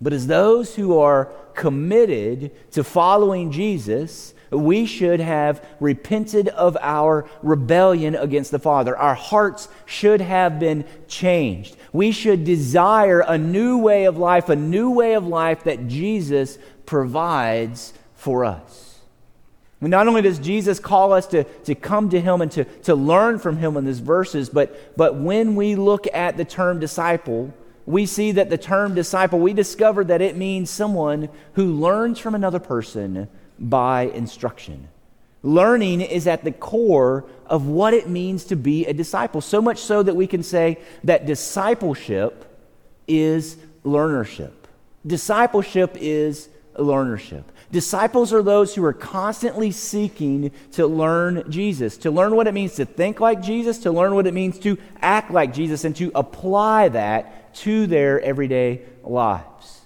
But 0.00 0.14
as 0.14 0.26
those 0.26 0.74
who 0.74 0.98
are 0.98 1.26
committed 1.54 2.72
to 2.72 2.84
following 2.84 3.52
Jesus, 3.52 4.32
we 4.50 4.86
should 4.86 5.20
have 5.20 5.64
repented 5.80 6.48
of 6.48 6.76
our 6.80 7.28
rebellion 7.42 8.14
against 8.14 8.50
the 8.50 8.58
Father. 8.58 8.96
Our 8.96 9.14
hearts 9.14 9.68
should 9.84 10.20
have 10.20 10.58
been 10.58 10.84
changed. 11.08 11.76
We 11.92 12.12
should 12.12 12.44
desire 12.44 13.20
a 13.20 13.38
new 13.38 13.78
way 13.78 14.04
of 14.04 14.16
life, 14.16 14.48
a 14.48 14.56
new 14.56 14.90
way 14.90 15.14
of 15.14 15.26
life 15.26 15.64
that 15.64 15.88
Jesus 15.88 16.58
provides 16.84 17.92
for 18.14 18.44
us. 18.44 19.00
Not 19.80 20.08
only 20.08 20.22
does 20.22 20.38
Jesus 20.38 20.80
call 20.80 21.12
us 21.12 21.26
to, 21.28 21.44
to 21.44 21.74
come 21.74 22.08
to 22.10 22.20
him 22.20 22.40
and 22.40 22.50
to, 22.52 22.64
to 22.64 22.94
learn 22.94 23.38
from 23.38 23.58
him 23.58 23.76
in 23.76 23.84
these 23.84 24.00
verses, 24.00 24.48
but, 24.48 24.96
but 24.96 25.16
when 25.16 25.54
we 25.54 25.76
look 25.76 26.06
at 26.14 26.36
the 26.36 26.46
term 26.46 26.80
disciple, 26.80 27.52
we 27.84 28.06
see 28.06 28.32
that 28.32 28.48
the 28.48 28.58
term 28.58 28.94
disciple, 28.94 29.38
we 29.38 29.52
discover 29.52 30.02
that 30.04 30.22
it 30.22 30.36
means 30.36 30.70
someone 30.70 31.28
who 31.54 31.72
learns 31.72 32.18
from 32.18 32.34
another 32.34 32.58
person 32.58 33.28
by 33.58 34.02
instruction. 34.02 34.88
Learning 35.42 36.00
is 36.00 36.26
at 36.26 36.44
the 36.44 36.52
core 36.52 37.24
of 37.46 37.66
what 37.66 37.94
it 37.94 38.08
means 38.08 38.44
to 38.46 38.56
be 38.56 38.86
a 38.86 38.92
disciple, 38.92 39.40
so 39.40 39.62
much 39.62 39.78
so 39.78 40.02
that 40.02 40.16
we 40.16 40.26
can 40.26 40.42
say 40.42 40.78
that 41.04 41.26
discipleship 41.26 42.44
is 43.06 43.56
learnership. 43.84 44.52
Discipleship 45.06 45.96
is 46.00 46.48
learnership. 46.74 47.44
Disciples 47.70 48.32
are 48.32 48.42
those 48.42 48.74
who 48.74 48.84
are 48.84 48.92
constantly 48.92 49.70
seeking 49.70 50.50
to 50.72 50.86
learn 50.86 51.50
Jesus, 51.50 51.96
to 51.98 52.10
learn 52.10 52.36
what 52.36 52.46
it 52.46 52.54
means 52.54 52.74
to 52.74 52.84
think 52.84 53.20
like 53.20 53.42
Jesus, 53.42 53.78
to 53.78 53.90
learn 53.90 54.14
what 54.14 54.26
it 54.26 54.34
means 54.34 54.58
to 54.60 54.78
act 55.00 55.30
like 55.30 55.52
Jesus, 55.52 55.84
and 55.84 55.94
to 55.96 56.10
apply 56.14 56.88
that 56.90 57.54
to 57.56 57.86
their 57.86 58.20
everyday 58.20 58.82
lives. 59.02 59.80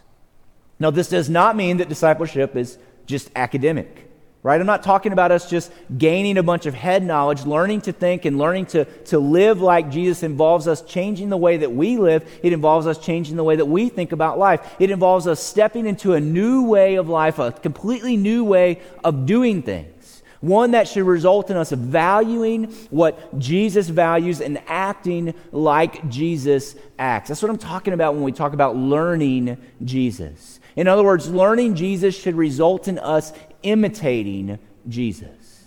Now, 0.79 0.91
this 0.91 1.09
does 1.09 1.29
not 1.29 1.57
mean 1.57 1.79
that 1.79 1.89
discipleship 1.89 2.57
is 2.57 2.79
just 3.11 3.31
academic, 3.37 4.09
right? 4.43 4.59
I'm 4.61 4.67
not 4.67 4.83
talking 4.83 5.13
about 5.13 5.33
us 5.33 5.51
just 5.51 5.71
gaining 5.99 6.39
a 6.39 6.43
bunch 6.43 6.65
of 6.65 6.73
head 6.73 7.03
knowledge. 7.03 7.45
Learning 7.45 7.81
to 7.83 7.93
think 7.93 8.25
and 8.25 8.39
learning 8.39 8.67
to, 8.67 8.85
to 8.85 9.19
live 9.19 9.61
like 9.61 9.91
Jesus 9.91 10.23
involves 10.23 10.67
us 10.67 10.81
changing 10.83 11.29
the 11.29 11.37
way 11.37 11.59
that 11.59 11.73
we 11.73 11.99
live. 11.99 12.27
It 12.43 12.53
involves 12.53 12.87
us 12.87 12.99
changing 12.99 13.37
the 13.37 13.45
way 13.45 13.57
that 13.57 13.67
we 13.67 13.89
think 13.89 14.13
about 14.13 14.39
life. 14.39 14.77
It 14.79 14.91
involves 14.91 15.27
us 15.27 15.43
stepping 15.43 15.87
into 15.87 16.15
a 16.15 16.21
new 16.21 16.65
way 16.65 16.95
of 16.95 17.09
life, 17.09 17.39
a 17.39 17.53
completely 17.53 18.17
new 18.17 18.45
way 18.45 18.81
of 19.05 19.27
doing 19.27 19.63
things. 19.63 20.23
One 20.41 20.71
that 20.71 20.89
should 20.89 21.05
result 21.05 21.51
in 21.51 21.59
us 21.59 21.71
valuing 21.71 22.73
what 22.89 23.39
Jesus 23.39 23.89
values 23.91 24.41
and 24.41 24.59
acting 24.67 25.35
like 25.53 26.09
Jesus 26.09 26.77
acts. 26.99 27.29
That's 27.29 27.43
what 27.43 27.51
I'm 27.51 27.59
talking 27.59 27.93
about 27.93 28.15
when 28.15 28.23
we 28.23 28.33
talk 28.33 28.55
about 28.55 28.75
learning 28.75 29.59
Jesus. 29.85 30.60
In 30.77 30.89
other 30.89 31.05
words, 31.05 31.31
learning 31.31 31.75
Jesus 31.75 32.15
should 32.15 32.35
result 32.35 32.89
in 32.89 32.99
us 32.99 33.33
imitating 33.63 34.59
Jesus. 34.89 35.65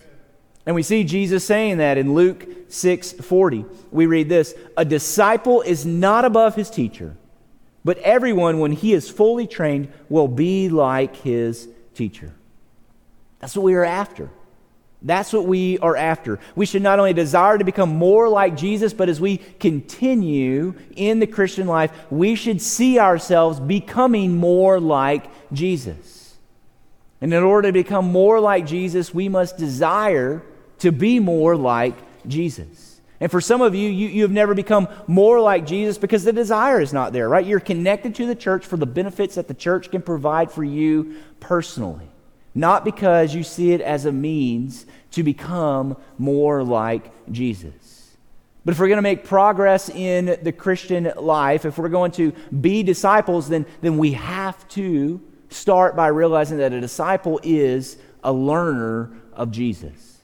And 0.66 0.76
we 0.76 0.84
see 0.84 1.04
Jesus 1.04 1.44
saying 1.44 1.78
that 1.78 1.98
in 1.98 2.14
Luke 2.14 2.48
6:40. 2.70 3.66
We 3.92 4.06
read 4.06 4.30
this, 4.30 4.56
"A 4.78 4.86
disciple 4.86 5.62
is 5.62 5.86
not 5.86 6.24
above 6.24 6.56
his 6.56 6.70
teacher, 6.70 7.18
but 7.84 7.98
everyone 8.00 8.60
when 8.60 8.72
he 8.72 8.94
is 8.94 9.10
fully 9.10 9.46
trained 9.46 9.90
will 10.10 10.30
be 10.30 10.70
like 10.70 11.18
his 11.18 11.68
teacher." 11.94 12.32
That's 13.40 13.58
what 13.58 13.64
we 13.64 13.74
are 13.74 13.84
after. 13.84 14.30
That's 15.04 15.34
what 15.34 15.46
we 15.46 15.78
are 15.80 15.98
after. 15.98 16.40
We 16.56 16.66
should 16.66 16.82
not 16.82 16.98
only 16.98 17.14
desire 17.14 17.58
to 17.58 17.66
become 17.66 17.90
more 17.90 18.30
like 18.30 18.56
Jesus, 18.56 18.94
but 18.94 19.10
as 19.10 19.20
we 19.20 19.38
continue 19.38 20.76
in 20.96 21.20
the 21.20 21.28
Christian 21.28 21.68
life, 21.68 21.92
we 22.10 22.36
should 22.36 22.62
see 22.62 23.00
ourselves 23.00 23.60
becoming 23.60 24.38
more 24.38 24.80
like 24.80 25.26
Jesus. 25.52 26.36
And 27.20 27.34
in 27.34 27.44
order 27.44 27.70
to 27.70 27.74
become 27.74 28.06
more 28.06 28.40
like 28.40 28.66
Jesus, 28.66 29.14
we 29.14 29.30
must 29.30 29.58
desire 29.58 30.42
to 30.80 30.92
be 30.92 31.20
more 31.20 31.56
like 31.56 31.96
Jesus. 32.28 33.02
And 33.20 33.32
for 33.32 33.40
some 33.40 33.62
of 33.62 33.74
you, 33.76 33.90
you, 33.90 34.10
you 34.10 34.22
have 34.24 34.32
never 34.32 34.54
become 34.54 34.90
more 35.08 35.40
like 35.40 35.66
Jesus 35.66 35.98
because 35.98 36.26
the 36.26 36.34
desire 36.34 36.82
is 36.82 36.92
not 36.92 37.14
there, 37.14 37.30
right? 37.30 37.46
You're 37.46 37.62
connected 37.62 38.16
to 38.16 38.26
the 38.26 38.36
church 38.36 38.66
for 38.66 38.76
the 38.76 38.86
benefits 38.86 39.36
that 39.36 39.48
the 39.48 39.54
church 39.54 39.92
can 39.92 40.02
provide 40.02 40.52
for 40.52 40.64
you 40.64 41.18
personally, 41.40 42.10
not 42.56 42.86
because 42.86 43.34
you 43.34 43.44
see 43.44 43.72
it 43.72 43.82
as 43.82 44.06
a 44.06 44.12
means 44.12 44.86
to 45.12 45.24
become 45.24 45.98
more 46.18 46.64
like 46.64 47.12
Jesus. 47.32 48.16
But 48.66 48.74
if 48.74 48.80
we're 48.80 48.88
going 48.88 48.98
to 48.98 49.02
make 49.02 49.26
progress 49.26 49.90
in 49.90 50.38
the 50.42 50.52
Christian 50.52 51.12
life, 51.18 51.66
if 51.66 51.78
we're 51.78 51.90
going 51.90 52.12
to 52.14 52.32
be 52.62 52.84
disciples, 52.84 53.50
then, 53.50 53.66
then 53.82 53.98
we 53.98 54.14
have 54.14 54.68
to 54.70 55.22
start 55.50 55.96
by 55.96 56.08
realizing 56.08 56.58
that 56.60 56.72
a 56.72 56.80
disciple 56.80 57.40
is 57.44 57.98
a 58.24 58.32
learner 58.32 59.12
of 59.34 59.52
Jesus. 59.52 60.22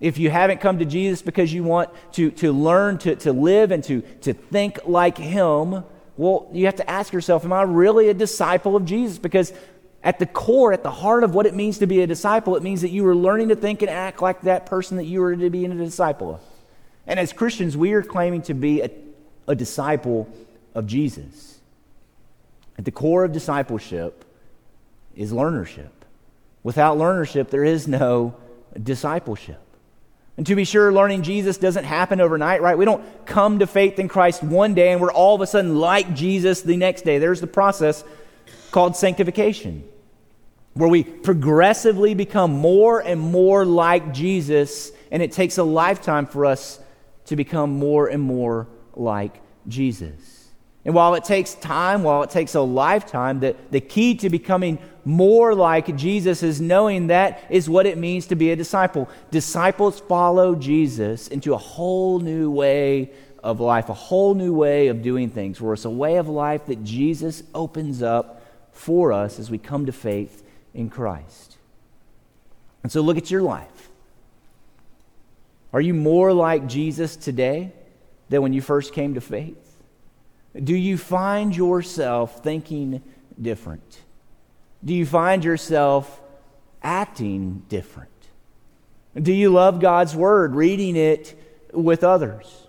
If 0.00 0.18
you 0.18 0.30
haven't 0.30 0.60
come 0.60 0.78
to 0.78 0.84
Jesus 0.84 1.22
because 1.22 1.52
you 1.52 1.64
want 1.64 1.90
to, 2.12 2.30
to 2.32 2.52
learn 2.52 2.98
to, 2.98 3.16
to 3.16 3.32
live 3.32 3.70
and 3.70 3.82
to, 3.84 4.02
to 4.22 4.34
think 4.34 4.80
like 4.86 5.18
Him, 5.18 5.84
well, 6.16 6.48
you 6.52 6.66
have 6.66 6.76
to 6.76 6.88
ask 6.88 7.12
yourself, 7.12 7.44
am 7.44 7.52
I 7.52 7.62
really 7.62 8.08
a 8.08 8.14
disciple 8.14 8.76
of 8.76 8.84
Jesus? 8.84 9.18
Because 9.18 9.52
at 10.04 10.18
the 10.18 10.26
core, 10.26 10.72
at 10.72 10.82
the 10.82 10.90
heart 10.90 11.24
of 11.24 11.34
what 11.34 11.46
it 11.46 11.54
means 11.54 11.78
to 11.78 11.86
be 11.86 12.02
a 12.02 12.06
disciple, 12.06 12.56
it 12.56 12.62
means 12.62 12.82
that 12.82 12.90
you 12.90 13.06
are 13.08 13.16
learning 13.16 13.48
to 13.48 13.56
think 13.56 13.80
and 13.80 13.90
act 13.90 14.20
like 14.20 14.42
that 14.42 14.66
person 14.66 14.98
that 14.98 15.04
you 15.04 15.22
are 15.22 15.34
to 15.34 15.50
be 15.50 15.64
a 15.64 15.68
disciple 15.74 16.34
of. 16.34 16.40
And 17.06 17.18
as 17.18 17.32
Christians, 17.32 17.76
we 17.76 17.94
are 17.94 18.02
claiming 18.02 18.42
to 18.42 18.54
be 18.54 18.82
a, 18.82 18.90
a 19.48 19.54
disciple 19.54 20.28
of 20.74 20.86
Jesus. 20.86 21.58
At 22.78 22.84
the 22.84 22.90
core 22.90 23.24
of 23.24 23.32
discipleship 23.32 24.24
is 25.16 25.32
learnership. 25.32 25.90
Without 26.62 26.98
learnership, 26.98 27.48
there 27.48 27.64
is 27.64 27.88
no 27.88 28.34
discipleship. 28.80 29.60
And 30.36 30.46
to 30.46 30.56
be 30.56 30.64
sure, 30.64 30.92
learning 30.92 31.22
Jesus 31.22 31.58
doesn't 31.58 31.84
happen 31.84 32.20
overnight, 32.20 32.60
right? 32.60 32.76
We 32.76 32.84
don't 32.84 33.04
come 33.24 33.60
to 33.60 33.66
faith 33.66 33.98
in 33.98 34.08
Christ 34.08 34.42
one 34.42 34.74
day 34.74 34.92
and 34.92 35.00
we're 35.00 35.12
all 35.12 35.34
of 35.34 35.40
a 35.40 35.46
sudden 35.46 35.76
like 35.76 36.14
Jesus 36.14 36.62
the 36.62 36.76
next 36.76 37.02
day. 37.02 37.18
There's 37.18 37.40
the 37.40 37.46
process 37.46 38.02
called 38.72 38.96
sanctification, 38.96 39.84
where 40.74 40.88
we 40.88 41.04
progressively 41.04 42.14
become 42.14 42.52
more 42.52 43.00
and 43.00 43.20
more 43.20 43.64
like 43.64 44.12
Jesus, 44.12 44.92
and 45.10 45.22
it 45.22 45.32
takes 45.32 45.56
a 45.58 45.64
lifetime 45.64 46.26
for 46.26 46.44
us 46.44 46.80
to 47.26 47.36
become 47.36 47.70
more 47.70 48.08
and 48.08 48.22
more 48.22 48.66
like 48.94 49.40
Jesus. 49.68 50.48
And 50.84 50.94
while 50.94 51.14
it 51.14 51.24
takes 51.24 51.54
time, 51.54 52.02
while 52.02 52.22
it 52.24 52.30
takes 52.30 52.54
a 52.54 52.60
lifetime, 52.60 53.40
the, 53.40 53.56
the 53.70 53.80
key 53.80 54.16
to 54.16 54.28
becoming 54.28 54.78
more 55.04 55.54
like 55.54 55.96
Jesus 55.96 56.42
is 56.42 56.60
knowing 56.60 57.06
that 57.06 57.42
is 57.48 57.70
what 57.70 57.86
it 57.86 57.96
means 57.96 58.26
to 58.26 58.34
be 58.34 58.50
a 58.50 58.56
disciple. 58.56 59.08
Disciples 59.30 60.00
follow 60.00 60.54
Jesus 60.54 61.28
into 61.28 61.54
a 61.54 61.58
whole 61.58 62.18
new 62.18 62.50
way 62.50 63.12
of 63.42 63.60
life, 63.60 63.88
a 63.88 63.94
whole 63.94 64.34
new 64.34 64.52
way 64.52 64.88
of 64.88 65.02
doing 65.02 65.30
things, 65.30 65.60
where 65.60 65.74
it's 65.74 65.84
a 65.84 65.90
way 65.90 66.16
of 66.16 66.28
life 66.28 66.66
that 66.66 66.82
Jesus 66.84 67.42
opens 67.54 68.02
up 68.02 68.42
for 68.72 69.12
us 69.12 69.38
as 69.38 69.50
we 69.50 69.58
come 69.58 69.86
to 69.86 69.92
faith 69.92 70.43
in 70.74 70.90
Christ. 70.90 71.56
And 72.82 72.92
so 72.92 73.00
look 73.00 73.16
at 73.16 73.30
your 73.30 73.42
life. 73.42 73.88
Are 75.72 75.80
you 75.80 75.94
more 75.94 76.32
like 76.32 76.66
Jesus 76.66 77.16
today 77.16 77.72
than 78.28 78.42
when 78.42 78.52
you 78.52 78.60
first 78.60 78.92
came 78.92 79.14
to 79.14 79.20
faith? 79.20 79.76
Do 80.62 80.74
you 80.74 80.98
find 80.98 81.56
yourself 81.56 82.42
thinking 82.44 83.02
different? 83.40 84.00
Do 84.84 84.94
you 84.94 85.06
find 85.06 85.44
yourself 85.44 86.20
acting 86.82 87.64
different? 87.68 88.10
Do 89.20 89.32
you 89.32 89.50
love 89.50 89.80
God's 89.80 90.14
Word, 90.14 90.54
reading 90.54 90.96
it 90.96 91.40
with 91.72 92.04
others? 92.04 92.63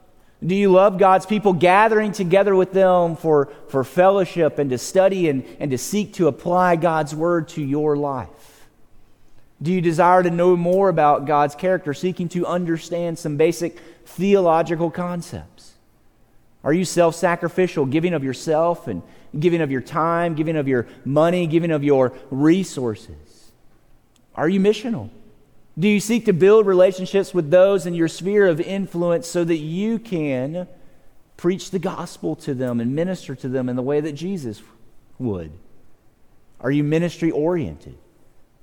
Do 0.46 0.54
you 0.54 0.72
love 0.72 0.98
God's 0.98 1.26
people, 1.26 1.54
gathering 1.54 2.12
together 2.12 2.56
with 2.56 2.72
them 2.72 3.16
for, 3.16 3.52
for 3.70 3.84
fellowship 3.84 4.60
and 4.60 4.70
to 4.70 4.78
study 4.78 5.28
and, 5.30 5.44
and 5.60 5.72
to 5.72 5.78
seek 5.78 6.14
to 6.16 6.28
apply 6.28 6.76
God's 6.76 7.16
Word 7.16 7.48
to 7.50 7.64
your 7.64 7.98
life? 7.98 8.68
Do 9.62 9.72
you 9.72 9.82
desire 9.82 10.22
to 10.22 10.30
know 10.30 10.56
more 10.56 10.90
about 10.90 11.26
God's 11.26 11.56
character, 11.56 11.94
seeking 11.94 12.30
to 12.30 12.46
understand 12.46 13.18
some 13.18 13.38
basic 13.38 13.80
theological 14.06 14.92
concepts? 14.92 15.74
Are 16.64 16.74
you 16.74 16.86
self 16.86 17.16
sacrificial, 17.16 17.86
giving 17.86 18.14
of 18.14 18.24
yourself 18.24 18.88
and 18.88 19.02
giving 19.40 19.62
of 19.62 19.72
your 19.72 19.82
time, 19.82 20.36
giving 20.36 20.58
of 20.58 20.68
your 20.68 20.88
money, 21.06 21.48
giving 21.48 21.72
of 21.72 21.84
your 21.84 22.14
resources? 22.30 23.52
Are 24.36 24.50
you 24.50 24.60
missional? 24.60 25.10
Do 25.78 25.90
you 25.90 26.00
seek 26.00 26.26
to 26.26 26.34
build 26.34 26.66
relationships 26.66 27.34
with 27.34 27.52
those 27.52 27.86
in 27.86 27.94
your 27.94 28.08
sphere 28.08 28.48
of 28.48 28.62
influence 28.62 29.28
so 29.28 29.44
that 29.44 29.58
you 29.58 30.00
can 30.00 30.68
preach 31.36 31.72
the 31.72 31.80
gospel 31.80 32.36
to 32.38 32.54
them 32.54 32.80
and 32.80 32.96
minister 32.96 33.36
to 33.36 33.50
them 33.50 33.68
in 33.68 33.76
the 33.76 33.82
way 33.82 34.00
that 34.00 34.14
Jesus 34.14 34.62
would? 35.20 35.52
Are 36.62 36.72
you 36.72 36.84
ministry 36.84 37.30
oriented? 37.30 37.98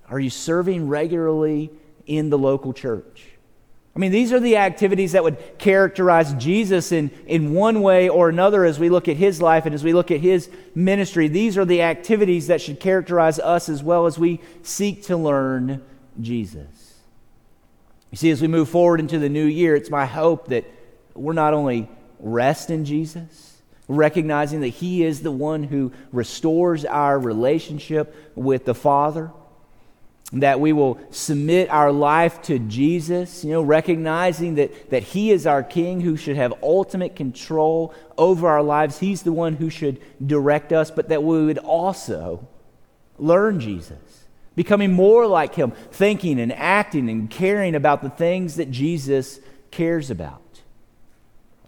Are 0.08 0.18
you 0.18 0.30
serving 0.30 0.88
regularly 0.88 1.70
in 2.06 2.30
the 2.30 2.38
local 2.38 2.72
church? 2.72 3.26
I 3.94 3.98
mean, 3.98 4.10
these 4.10 4.32
are 4.32 4.40
the 4.40 4.56
activities 4.56 5.12
that 5.12 5.22
would 5.22 5.58
characterize 5.58 6.32
Jesus 6.34 6.92
in, 6.92 7.10
in 7.26 7.52
one 7.52 7.82
way 7.82 8.08
or 8.08 8.30
another 8.30 8.64
as 8.64 8.78
we 8.78 8.88
look 8.88 9.06
at 9.06 9.18
his 9.18 9.42
life 9.42 9.66
and 9.66 9.74
as 9.74 9.84
we 9.84 9.92
look 9.92 10.10
at 10.10 10.20
his 10.20 10.48
ministry. 10.74 11.28
These 11.28 11.58
are 11.58 11.66
the 11.66 11.82
activities 11.82 12.46
that 12.46 12.62
should 12.62 12.80
characterize 12.80 13.38
us 13.38 13.68
as 13.68 13.82
well 13.82 14.06
as 14.06 14.18
we 14.18 14.40
seek 14.62 15.02
to 15.04 15.16
learn 15.18 15.82
Jesus. 16.18 16.81
You 18.12 18.18
see, 18.18 18.30
as 18.30 18.40
we 18.40 18.46
move 18.46 18.68
forward 18.68 19.00
into 19.00 19.18
the 19.18 19.28
new 19.28 19.44
year, 19.44 19.74
it's 19.74 19.90
my 19.90 20.06
hope 20.06 20.48
that 20.48 20.64
we're 21.14 21.32
not 21.32 21.54
only 21.54 21.88
rest 22.20 22.70
in 22.70 22.84
Jesus, 22.84 23.60
recognizing 23.88 24.60
that 24.60 24.68
he 24.68 25.02
is 25.02 25.22
the 25.22 25.32
one 25.32 25.64
who 25.64 25.92
restores 26.12 26.84
our 26.84 27.18
relationship 27.18 28.14
with 28.36 28.64
the 28.64 28.74
Father 28.74 29.32
that 30.32 30.60
we 30.60 30.72
will 30.72 30.98
submit 31.10 31.68
our 31.68 31.92
life 31.92 32.40
to 32.42 32.58
Jesus, 32.58 33.44
you 33.44 33.50
know, 33.50 33.60
recognizing 33.60 34.54
that, 34.54 34.90
that 34.90 35.02
He 35.02 35.30
is 35.30 35.46
our 35.46 35.62
King 35.62 36.00
who 36.00 36.16
should 36.16 36.36
have 36.36 36.54
ultimate 36.62 37.14
control 37.14 37.94
over 38.16 38.48
our 38.48 38.62
lives. 38.62 38.98
He's 38.98 39.22
the 39.22 39.32
one 39.32 39.54
who 39.54 39.68
should 39.68 40.00
direct 40.26 40.72
us, 40.72 40.90
but 40.90 41.10
that 41.10 41.22
we 41.22 41.44
would 41.44 41.58
also 41.58 42.48
learn 43.18 43.60
Jesus, 43.60 44.21
becoming 44.54 44.92
more 44.92 45.26
like 45.26 45.54
Him, 45.54 45.72
thinking 45.90 46.40
and 46.40 46.52
acting 46.52 47.08
and 47.08 47.30
caring 47.30 47.74
about 47.74 48.02
the 48.02 48.10
things 48.10 48.56
that 48.56 48.70
Jesus 48.70 49.40
cares 49.70 50.10
about. 50.10 50.40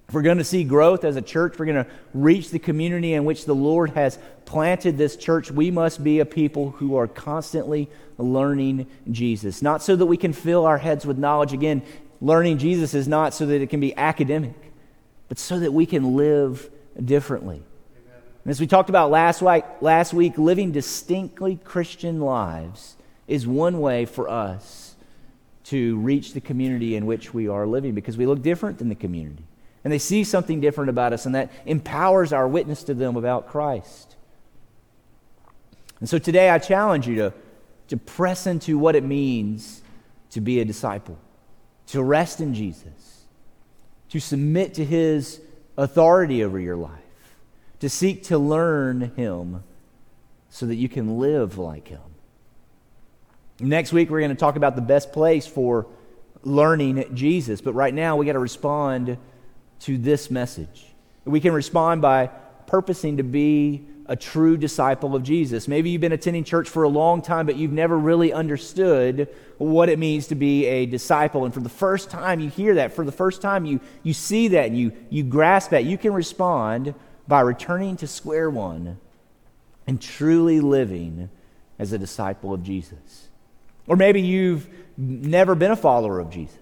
If 0.08 0.14
we're 0.14 0.22
going 0.22 0.38
to 0.38 0.44
see 0.44 0.64
growth 0.64 1.02
as 1.02 1.16
a 1.16 1.22
church, 1.22 1.58
we're 1.58 1.64
going 1.64 1.84
to 1.84 1.90
reach 2.12 2.50
the 2.50 2.58
community 2.58 3.14
in 3.14 3.24
which 3.24 3.46
the 3.46 3.54
Lord 3.54 3.90
has 3.90 4.18
planted 4.44 4.98
this 4.98 5.16
church, 5.16 5.50
we 5.50 5.70
must 5.70 6.04
be 6.04 6.20
a 6.20 6.26
people 6.26 6.72
who 6.72 6.96
are 6.96 7.08
constantly 7.08 7.88
learning 8.18 8.86
Jesus. 9.10 9.62
Not 9.62 9.82
so 9.82 9.96
that 9.96 10.06
we 10.06 10.16
can 10.16 10.32
fill 10.32 10.66
our 10.66 10.78
heads 10.78 11.06
with 11.06 11.18
knowledge. 11.18 11.52
Again, 11.52 11.82
learning 12.20 12.58
Jesus 12.58 12.94
is 12.94 13.08
not 13.08 13.34
so 13.34 13.46
that 13.46 13.60
it 13.60 13.70
can 13.70 13.80
be 13.80 13.96
academic, 13.96 14.54
but 15.28 15.38
so 15.38 15.58
that 15.58 15.72
we 15.72 15.86
can 15.86 16.14
live 16.16 16.70
differently. 17.02 17.62
And 18.44 18.50
as 18.50 18.60
we 18.60 18.66
talked 18.66 18.90
about 18.90 19.10
last 19.10 19.42
week, 19.42 19.64
last 19.80 20.12
week, 20.12 20.36
living 20.36 20.70
distinctly 20.70 21.58
Christian 21.64 22.20
lives 22.20 22.96
is 23.26 23.46
one 23.46 23.80
way 23.80 24.04
for 24.04 24.28
us 24.28 24.96
to 25.64 25.96
reach 25.98 26.34
the 26.34 26.40
community 26.40 26.94
in 26.94 27.06
which 27.06 27.32
we 27.32 27.48
are 27.48 27.66
living 27.66 27.94
because 27.94 28.18
we 28.18 28.26
look 28.26 28.42
different 28.42 28.78
than 28.78 28.90
the 28.90 28.94
community. 28.94 29.44
And 29.82 29.92
they 29.92 29.98
see 29.98 30.24
something 30.24 30.60
different 30.60 30.90
about 30.90 31.12
us, 31.12 31.26
and 31.26 31.34
that 31.34 31.50
empowers 31.66 32.32
our 32.32 32.48
witness 32.48 32.84
to 32.84 32.94
them 32.94 33.16
about 33.16 33.48
Christ. 33.48 34.16
And 36.00 36.08
so 36.08 36.18
today 36.18 36.50
I 36.50 36.58
challenge 36.58 37.06
you 37.06 37.16
to 37.16 37.34
to 37.88 37.96
press 37.96 38.46
into 38.46 38.78
what 38.78 38.96
it 38.96 39.04
means 39.04 39.82
to 40.30 40.40
be 40.40 40.60
a 40.60 40.64
disciple, 40.64 41.18
to 41.88 42.02
rest 42.02 42.40
in 42.40 42.54
Jesus, 42.54 43.24
to 44.08 44.20
submit 44.20 44.74
to 44.74 44.84
his 44.84 45.40
authority 45.76 46.42
over 46.42 46.58
your 46.58 46.76
life, 46.76 47.03
to 47.84 47.90
seek 47.90 48.22
to 48.22 48.38
learn 48.38 49.12
him 49.14 49.62
so 50.48 50.64
that 50.64 50.76
you 50.76 50.88
can 50.88 51.18
live 51.18 51.58
like 51.58 51.86
him. 51.86 52.00
Next 53.60 53.92
week, 53.92 54.08
we're 54.08 54.20
going 54.20 54.30
to 54.30 54.36
talk 54.36 54.56
about 54.56 54.74
the 54.74 54.80
best 54.80 55.12
place 55.12 55.46
for 55.46 55.86
learning 56.44 57.14
Jesus. 57.14 57.60
But 57.60 57.74
right 57.74 57.92
now, 57.92 58.16
we 58.16 58.24
got 58.24 58.32
to 58.32 58.38
respond 58.38 59.18
to 59.80 59.98
this 59.98 60.30
message. 60.30 60.86
We 61.26 61.40
can 61.40 61.52
respond 61.52 62.00
by 62.00 62.28
purposing 62.66 63.18
to 63.18 63.22
be 63.22 63.84
a 64.06 64.16
true 64.16 64.56
disciple 64.56 65.14
of 65.14 65.22
Jesus. 65.22 65.68
Maybe 65.68 65.90
you've 65.90 66.00
been 66.00 66.12
attending 66.12 66.44
church 66.44 66.70
for 66.70 66.84
a 66.84 66.88
long 66.88 67.20
time, 67.20 67.44
but 67.44 67.56
you've 67.56 67.70
never 67.70 67.98
really 67.98 68.32
understood 68.32 69.28
what 69.58 69.90
it 69.90 69.98
means 69.98 70.28
to 70.28 70.34
be 70.34 70.64
a 70.64 70.86
disciple. 70.86 71.44
And 71.44 71.52
for 71.52 71.60
the 71.60 71.68
first 71.68 72.08
time 72.08 72.40
you 72.40 72.48
hear 72.48 72.76
that, 72.76 72.94
for 72.94 73.04
the 73.04 73.12
first 73.12 73.42
time 73.42 73.66
you, 73.66 73.78
you 74.02 74.14
see 74.14 74.48
that 74.48 74.68
and 74.68 74.78
you, 74.78 74.92
you 75.10 75.22
grasp 75.22 75.72
that, 75.72 75.84
you 75.84 75.98
can 75.98 76.14
respond 76.14 76.94
by 77.26 77.40
returning 77.40 77.96
to 77.98 78.06
square 78.06 78.50
one 78.50 78.98
and 79.86 80.00
truly 80.00 80.60
living 80.60 81.30
as 81.78 81.92
a 81.92 81.98
disciple 81.98 82.54
of 82.54 82.62
Jesus. 82.62 83.28
Or 83.86 83.96
maybe 83.96 84.20
you've 84.20 84.68
never 84.96 85.54
been 85.54 85.70
a 85.70 85.76
follower 85.76 86.20
of 86.20 86.30
Jesus. 86.30 86.58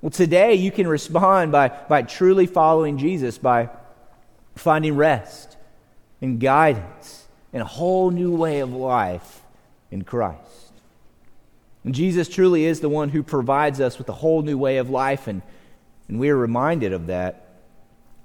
Well, 0.00 0.10
today 0.10 0.54
you 0.54 0.70
can 0.70 0.86
respond 0.86 1.52
by, 1.52 1.68
by 1.68 2.02
truly 2.02 2.46
following 2.46 2.98
Jesus, 2.98 3.38
by 3.38 3.70
finding 4.54 4.96
rest 4.96 5.56
and 6.20 6.38
guidance 6.38 7.26
and 7.52 7.62
a 7.62 7.66
whole 7.66 8.10
new 8.10 8.34
way 8.34 8.60
of 8.60 8.72
life 8.72 9.42
in 9.90 10.02
Christ. 10.02 10.72
And 11.84 11.94
Jesus 11.94 12.28
truly 12.28 12.64
is 12.64 12.80
the 12.80 12.88
one 12.88 13.08
who 13.08 13.22
provides 13.22 13.80
us 13.80 13.98
with 13.98 14.08
a 14.08 14.12
whole 14.12 14.42
new 14.42 14.58
way 14.58 14.76
of 14.76 14.90
life, 14.90 15.26
and, 15.26 15.42
and 16.08 16.20
we 16.20 16.28
are 16.28 16.36
reminded 16.36 16.92
of 16.92 17.06
that 17.06 17.46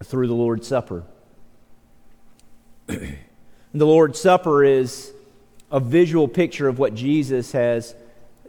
through 0.04 0.28
the 0.28 0.34
Lord's 0.34 0.68
Supper. 0.68 1.04
the 3.74 3.86
Lord's 3.86 4.20
Supper 4.20 4.64
is 4.64 5.12
a 5.72 5.80
visual 5.80 6.28
picture 6.28 6.68
of 6.68 6.80
what 6.80 6.94
Jesus 6.94 7.52
has 7.52 7.96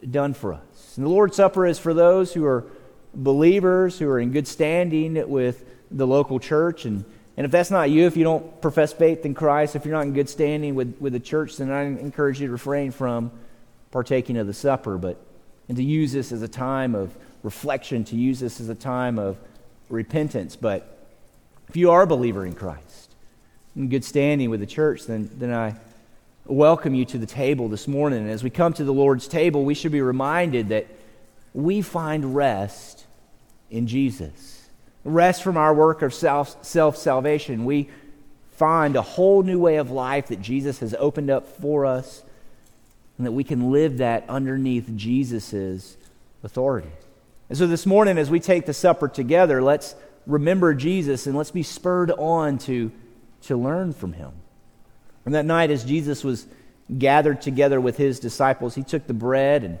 done 0.09 0.33
for 0.33 0.53
us. 0.53 0.93
And 0.97 1.05
the 1.05 1.09
Lord's 1.09 1.35
Supper 1.35 1.65
is 1.65 1.79
for 1.79 1.93
those 1.93 2.33
who 2.33 2.45
are 2.45 2.65
believers, 3.13 3.97
who 3.97 4.07
are 4.09 4.19
in 4.19 4.31
good 4.31 4.47
standing 4.47 5.29
with 5.29 5.65
the 5.89 6.05
local 6.05 6.39
church. 6.39 6.85
And, 6.85 7.05
and 7.37 7.45
if 7.45 7.51
that's 7.51 7.71
not 7.71 7.89
you, 7.89 8.05
if 8.05 8.15
you 8.17 8.23
don't 8.23 8.61
profess 8.61 8.93
faith 8.93 9.25
in 9.25 9.33
Christ, 9.33 9.75
if 9.75 9.85
you're 9.85 9.95
not 9.95 10.05
in 10.05 10.13
good 10.13 10.29
standing 10.29 10.75
with, 10.75 10.95
with 10.99 11.13
the 11.13 11.19
church, 11.19 11.57
then 11.57 11.71
I 11.71 11.83
encourage 11.83 12.39
you 12.39 12.47
to 12.47 12.51
refrain 12.51 12.91
from 12.91 13.31
partaking 13.91 14.37
of 14.37 14.47
the 14.47 14.53
supper, 14.53 14.97
but 14.97 15.17
and 15.67 15.77
to 15.77 15.83
use 15.83 16.11
this 16.11 16.31
as 16.31 16.41
a 16.41 16.47
time 16.47 16.93
of 16.95 17.15
reflection, 17.43 18.03
to 18.05 18.15
use 18.15 18.39
this 18.39 18.59
as 18.59 18.69
a 18.69 18.75
time 18.75 19.17
of 19.17 19.37
repentance. 19.89 20.55
But 20.55 21.07
if 21.69 21.75
you 21.75 21.91
are 21.91 22.03
a 22.03 22.07
believer 22.07 22.45
in 22.45 22.53
Christ, 22.53 23.04
in 23.75 23.89
good 23.89 24.03
standing 24.03 24.49
with 24.49 24.59
the 24.59 24.65
church, 24.65 25.05
then, 25.05 25.29
then 25.37 25.53
I 25.53 25.75
welcome 26.45 26.93
you 26.93 27.05
to 27.05 27.17
the 27.17 27.25
table 27.25 27.67
this 27.67 27.87
morning. 27.87 28.19
And 28.19 28.29
as 28.29 28.43
we 28.43 28.49
come 28.49 28.73
to 28.73 28.83
the 28.83 28.93
Lord's 28.93 29.27
table, 29.27 29.65
we 29.65 29.73
should 29.73 29.91
be 29.91 30.01
reminded 30.01 30.69
that 30.69 30.87
we 31.53 31.81
find 31.81 32.35
rest 32.35 33.05
in 33.69 33.87
Jesus. 33.87 34.67
Rest 35.03 35.43
from 35.43 35.57
our 35.57 35.73
work 35.73 36.01
of 36.01 36.13
self 36.13 36.97
salvation. 36.97 37.65
We 37.65 37.89
find 38.51 38.95
a 38.95 39.01
whole 39.01 39.43
new 39.43 39.59
way 39.59 39.77
of 39.77 39.91
life 39.91 40.27
that 40.27 40.41
Jesus 40.41 40.79
has 40.79 40.95
opened 40.97 41.29
up 41.29 41.47
for 41.59 41.85
us, 41.85 42.23
and 43.17 43.27
that 43.27 43.31
we 43.31 43.43
can 43.43 43.71
live 43.71 43.97
that 43.97 44.25
underneath 44.29 44.89
Jesus' 44.95 45.97
authority. 46.43 46.91
And 47.49 47.57
so 47.57 47.67
this 47.67 47.85
morning, 47.85 48.17
as 48.17 48.29
we 48.29 48.39
take 48.39 48.65
the 48.65 48.73
supper 48.73 49.07
together, 49.07 49.61
let's 49.61 49.95
remember 50.25 50.73
Jesus 50.73 51.27
and 51.27 51.35
let's 51.35 51.51
be 51.51 51.63
spurred 51.63 52.11
on 52.11 52.57
to, 52.59 52.91
to 53.47 53.57
learn 53.57 53.93
from 53.93 54.13
him. 54.13 54.31
And 55.25 55.33
that 55.33 55.45
night, 55.45 55.71
as 55.71 55.83
Jesus 55.83 56.23
was 56.23 56.47
gathered 56.97 57.41
together 57.41 57.81
with 57.81 57.97
his 57.97 58.19
disciples, 58.19 58.75
he 58.75 58.83
took 58.83 59.07
the 59.07 59.13
bread 59.13 59.63
and, 59.63 59.79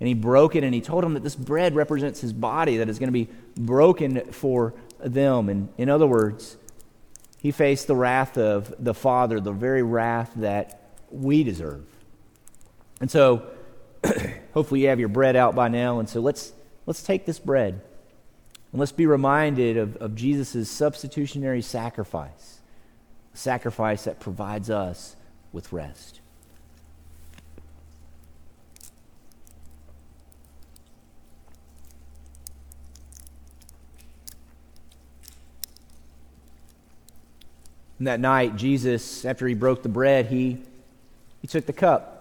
and 0.00 0.08
he 0.08 0.14
broke 0.14 0.56
it 0.56 0.64
and 0.64 0.74
he 0.74 0.80
told 0.80 1.04
them 1.04 1.14
that 1.14 1.22
this 1.22 1.36
bread 1.36 1.74
represents 1.74 2.20
his 2.20 2.32
body 2.32 2.78
that 2.78 2.88
is 2.88 2.98
going 2.98 3.08
to 3.08 3.12
be 3.12 3.28
broken 3.56 4.32
for 4.32 4.74
them. 4.98 5.48
And 5.48 5.68
in 5.76 5.90
other 5.90 6.06
words, 6.06 6.56
he 7.40 7.50
faced 7.50 7.86
the 7.86 7.96
wrath 7.96 8.38
of 8.38 8.74
the 8.78 8.94
Father, 8.94 9.40
the 9.40 9.52
very 9.52 9.82
wrath 9.82 10.32
that 10.36 10.80
we 11.10 11.44
deserve. 11.44 11.84
And 13.00 13.10
so, 13.10 13.46
hopefully, 14.54 14.82
you 14.82 14.88
have 14.88 14.98
your 14.98 15.08
bread 15.08 15.36
out 15.36 15.54
by 15.54 15.68
now. 15.68 16.00
And 16.00 16.08
so, 16.08 16.20
let's, 16.20 16.52
let's 16.86 17.02
take 17.02 17.26
this 17.26 17.38
bread 17.38 17.80
and 18.72 18.80
let's 18.80 18.92
be 18.92 19.06
reminded 19.06 19.76
of, 19.76 19.96
of 19.96 20.14
Jesus' 20.14 20.68
substitutionary 20.68 21.62
sacrifice 21.62 22.57
sacrifice 23.38 24.04
that 24.04 24.20
provides 24.20 24.68
us 24.68 25.16
with 25.52 25.72
rest. 25.72 26.20
And 37.98 38.06
that 38.06 38.20
night, 38.20 38.56
Jesus, 38.56 39.24
after 39.24 39.46
he 39.48 39.54
broke 39.54 39.82
the 39.82 39.88
bread, 39.88 40.26
he, 40.26 40.58
he 41.40 41.48
took 41.48 41.66
the 41.66 41.72
cup. 41.72 42.14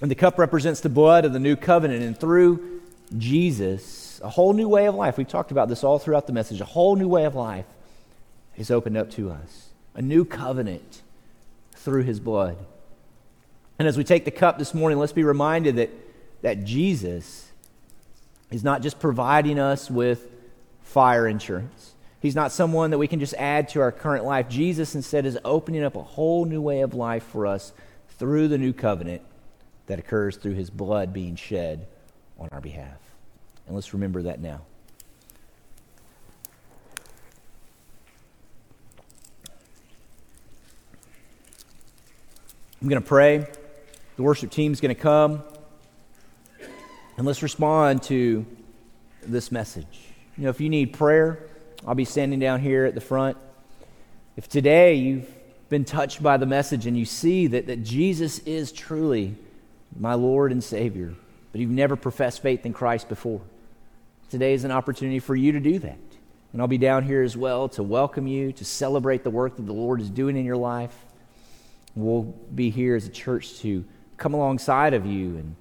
And 0.00 0.10
the 0.10 0.14
cup 0.14 0.38
represents 0.38 0.80
the 0.80 0.90
blood 0.90 1.24
of 1.24 1.32
the 1.32 1.38
new 1.38 1.56
covenant. 1.56 2.02
And 2.02 2.18
through 2.18 2.82
Jesus, 3.16 4.20
a 4.22 4.28
whole 4.28 4.52
new 4.52 4.68
way 4.68 4.86
of 4.86 4.94
life, 4.94 5.16
we've 5.16 5.26
talked 5.26 5.50
about 5.50 5.68
this 5.68 5.82
all 5.84 5.98
throughout 5.98 6.26
the 6.26 6.34
message, 6.34 6.60
a 6.60 6.66
whole 6.66 6.96
new 6.96 7.08
way 7.08 7.24
of 7.24 7.34
life 7.34 7.64
is 8.58 8.70
opened 8.70 8.96
up 8.96 9.10
to 9.12 9.30
us 9.30 9.67
a 9.94 10.02
new 10.02 10.24
covenant 10.24 11.02
through 11.74 12.02
his 12.02 12.20
blood. 12.20 12.56
And 13.78 13.86
as 13.86 13.96
we 13.96 14.04
take 14.04 14.24
the 14.24 14.30
cup 14.30 14.58
this 14.58 14.74
morning, 14.74 14.98
let's 14.98 15.12
be 15.12 15.24
reminded 15.24 15.76
that, 15.76 15.90
that 16.42 16.64
Jesus 16.64 17.50
is 18.50 18.64
not 18.64 18.82
just 18.82 18.98
providing 18.98 19.58
us 19.58 19.90
with 19.90 20.28
fire 20.82 21.26
insurance. 21.26 21.94
He's 22.20 22.34
not 22.34 22.50
someone 22.50 22.90
that 22.90 22.98
we 22.98 23.06
can 23.06 23.20
just 23.20 23.34
add 23.34 23.68
to 23.70 23.80
our 23.80 23.92
current 23.92 24.24
life. 24.24 24.48
Jesus 24.48 24.94
instead 24.94 25.26
is 25.26 25.38
opening 25.44 25.84
up 25.84 25.94
a 25.94 26.02
whole 26.02 26.44
new 26.44 26.60
way 26.60 26.80
of 26.80 26.94
life 26.94 27.22
for 27.22 27.46
us 27.46 27.72
through 28.18 28.48
the 28.48 28.58
new 28.58 28.72
covenant 28.72 29.22
that 29.86 29.98
occurs 29.98 30.36
through 30.36 30.54
his 30.54 30.70
blood 30.70 31.12
being 31.12 31.36
shed 31.36 31.86
on 32.38 32.48
our 32.50 32.60
behalf. 32.60 32.98
And 33.66 33.74
let's 33.74 33.92
remember 33.92 34.22
that 34.22 34.40
now. 34.40 34.62
I'm 42.80 42.88
going 42.88 43.02
to 43.02 43.08
pray. 43.08 43.44
The 44.14 44.22
worship 44.22 44.52
team's 44.52 44.80
going 44.80 44.94
to 44.94 45.00
come. 45.00 45.42
And 47.16 47.26
let's 47.26 47.42
respond 47.42 48.04
to 48.04 48.46
this 49.20 49.50
message. 49.50 49.98
You 50.36 50.44
know, 50.44 50.50
if 50.50 50.60
you 50.60 50.68
need 50.68 50.92
prayer, 50.92 51.48
I'll 51.84 51.96
be 51.96 52.04
standing 52.04 52.38
down 52.38 52.60
here 52.60 52.84
at 52.84 52.94
the 52.94 53.00
front. 53.00 53.36
If 54.36 54.48
today 54.48 54.94
you've 54.94 55.28
been 55.68 55.84
touched 55.84 56.22
by 56.22 56.36
the 56.36 56.46
message 56.46 56.86
and 56.86 56.96
you 56.96 57.04
see 57.04 57.48
that, 57.48 57.66
that 57.66 57.82
Jesus 57.82 58.38
is 58.40 58.70
truly 58.70 59.34
my 59.98 60.14
Lord 60.14 60.52
and 60.52 60.62
Savior, 60.62 61.14
but 61.50 61.60
you've 61.60 61.70
never 61.70 61.96
professed 61.96 62.42
faith 62.42 62.64
in 62.64 62.72
Christ 62.72 63.08
before, 63.08 63.40
today 64.30 64.52
is 64.52 64.62
an 64.62 64.70
opportunity 64.70 65.18
for 65.18 65.34
you 65.34 65.50
to 65.50 65.58
do 65.58 65.80
that. 65.80 65.98
And 66.52 66.62
I'll 66.62 66.68
be 66.68 66.78
down 66.78 67.02
here 67.02 67.24
as 67.24 67.36
well 67.36 67.68
to 67.70 67.82
welcome 67.82 68.28
you, 68.28 68.52
to 68.52 68.64
celebrate 68.64 69.24
the 69.24 69.30
work 69.30 69.56
that 69.56 69.66
the 69.66 69.72
Lord 69.72 70.00
is 70.00 70.10
doing 70.10 70.36
in 70.36 70.44
your 70.44 70.56
life. 70.56 70.96
We'll 71.98 72.32
be 72.54 72.70
here 72.70 72.94
as 72.94 73.06
a 73.06 73.10
church 73.10 73.58
to 73.58 73.84
come 74.18 74.32
alongside 74.32 74.94
of 74.94 75.04
you 75.04 75.36
and 75.36 75.56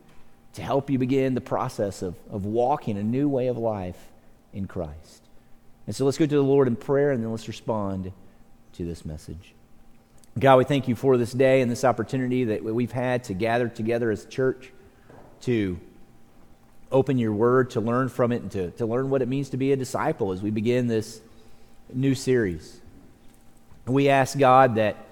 to 0.54 0.62
help 0.62 0.91
you 0.91 1.00
begin 1.00 1.34
the 1.34 1.41
process 1.41 2.04
of, 2.04 2.15
of 2.30 2.45
walking 2.45 2.95
a 2.95 3.04
new 3.04 3.28
way 3.28 3.47
of 3.47 3.58
life 3.58 3.97
in 4.54 4.67
Christ. 4.67 5.23
And 5.88 5.95
so 5.95 6.06
let's 6.06 6.19
go 6.19 6.28
to 6.28 6.36
the 6.36 6.43
Lord 6.43 6.67
in 6.67 6.76
prayer 6.76 7.10
and 7.10 7.23
then 7.23 7.32
let's 7.32 7.47
respond 7.47 8.12
to 8.73 8.86
this 8.86 9.04
message. 9.04 9.56
God, 10.38 10.58
we 10.58 10.63
thank 10.63 10.88
you 10.88 10.95
for 10.95 11.17
this 11.17 11.32
day 11.32 11.62
and 11.62 11.71
this 11.71 11.84
opportunity 11.84 12.43
that 12.43 12.63
we've 12.63 12.91
had 12.91 13.23
to 13.26 13.34
gather 13.34 13.67
together 13.67 14.12
as 14.12 14.23
a 14.23 14.28
church 14.28 14.71
to 15.41 15.80
open 16.91 17.17
your 17.17 17.34
word, 17.34 17.71
to 17.71 17.82
learn 17.82 18.10
from 18.10 18.32
it, 18.32 18.43
and 18.43 18.52
to, 18.52 18.69
to 18.71 18.86
learn 18.86 19.10
what 19.10 19.23
it 19.23 19.28
means 19.28 19.50
to 19.50 19.58
be 19.58 19.71
a 19.71 19.76
disciple 19.76 20.32
as 20.32 20.43
we 20.43 20.52
begin 20.52 20.86
this 20.86 21.19
new 21.91 22.13
series. 22.13 22.80
We 23.88 24.10
ask 24.10 24.38
God 24.38 24.76
that 24.76 25.06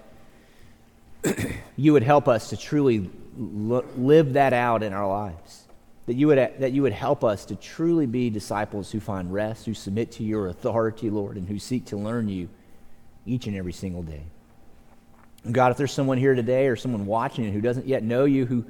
you 1.76 1.92
would 1.92 2.02
help 2.02 2.28
us 2.28 2.50
to 2.50 2.56
truly 2.56 3.10
live 3.36 4.34
that 4.34 4.52
out 4.52 4.82
in 4.82 4.92
our 4.92 5.06
lives. 5.06 5.64
That 6.06 6.14
you, 6.14 6.28
would, 6.28 6.38
that 6.38 6.72
you 6.72 6.82
would 6.82 6.92
help 6.92 7.24
us 7.24 7.44
to 7.46 7.56
truly 7.56 8.06
be 8.06 8.30
disciples 8.30 8.92
who 8.92 9.00
find 9.00 9.32
rest, 9.32 9.66
who 9.66 9.74
submit 9.74 10.12
to 10.12 10.22
your 10.22 10.46
authority, 10.46 11.10
Lord, 11.10 11.36
and 11.36 11.48
who 11.48 11.58
seek 11.58 11.86
to 11.86 11.96
learn 11.96 12.28
you 12.28 12.48
each 13.26 13.48
and 13.48 13.56
every 13.56 13.72
single 13.72 14.04
day. 14.04 14.22
God, 15.50 15.72
if 15.72 15.78
there's 15.78 15.92
someone 15.92 16.18
here 16.18 16.34
today 16.34 16.68
or 16.68 16.76
someone 16.76 17.06
watching 17.06 17.52
who 17.52 17.60
doesn't 17.60 17.86
yet 17.86 18.04
know 18.04 18.24
you, 18.24 18.46
who, 18.46 18.64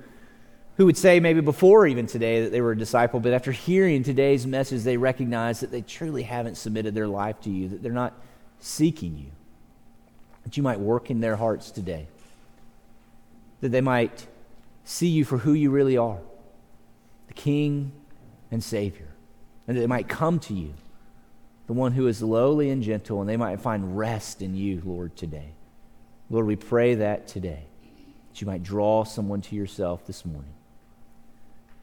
who 0.78 0.86
would 0.86 0.96
say 0.96 1.20
maybe 1.20 1.42
before 1.42 1.86
even 1.86 2.06
today 2.06 2.42
that 2.42 2.52
they 2.52 2.62
were 2.62 2.72
a 2.72 2.78
disciple, 2.78 3.20
but 3.20 3.34
after 3.34 3.52
hearing 3.52 4.02
today's 4.02 4.46
message, 4.46 4.82
they 4.82 4.96
recognize 4.96 5.60
that 5.60 5.70
they 5.70 5.82
truly 5.82 6.22
haven't 6.22 6.56
submitted 6.56 6.94
their 6.94 7.08
life 7.08 7.38
to 7.42 7.50
you, 7.50 7.68
that 7.68 7.82
they're 7.82 7.92
not 7.92 8.14
seeking 8.60 9.16
you, 9.18 9.30
that 10.44 10.56
you 10.56 10.62
might 10.62 10.80
work 10.80 11.10
in 11.10 11.20
their 11.20 11.36
hearts 11.36 11.70
today 11.70 12.08
that 13.66 13.72
they 13.72 13.80
might 13.80 14.28
see 14.84 15.08
you 15.08 15.24
for 15.24 15.38
who 15.38 15.52
you 15.52 15.70
really 15.70 15.96
are 15.96 16.20
the 17.26 17.34
King 17.34 17.90
and 18.52 18.62
Savior, 18.62 19.08
and 19.66 19.76
that 19.76 19.80
they 19.80 19.88
might 19.88 20.08
come 20.08 20.38
to 20.38 20.54
you, 20.54 20.72
the 21.66 21.72
one 21.72 21.90
who 21.90 22.06
is 22.06 22.22
lowly 22.22 22.70
and 22.70 22.80
gentle, 22.80 23.20
and 23.20 23.28
they 23.28 23.36
might 23.36 23.60
find 23.60 23.98
rest 23.98 24.40
in 24.40 24.54
you, 24.54 24.80
Lord, 24.84 25.16
today. 25.16 25.50
Lord, 26.30 26.46
we 26.46 26.54
pray 26.54 26.94
that 26.94 27.26
today, 27.26 27.64
that 28.28 28.40
you 28.40 28.46
might 28.46 28.62
draw 28.62 29.02
someone 29.02 29.40
to 29.40 29.56
yourself 29.56 30.06
this 30.06 30.24
morning. 30.24 30.54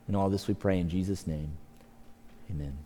And 0.07 0.15
all 0.15 0.29
this 0.29 0.47
we 0.47 0.53
pray 0.53 0.79
in 0.79 0.88
Jesus' 0.88 1.27
name. 1.27 1.51
Amen. 2.49 2.77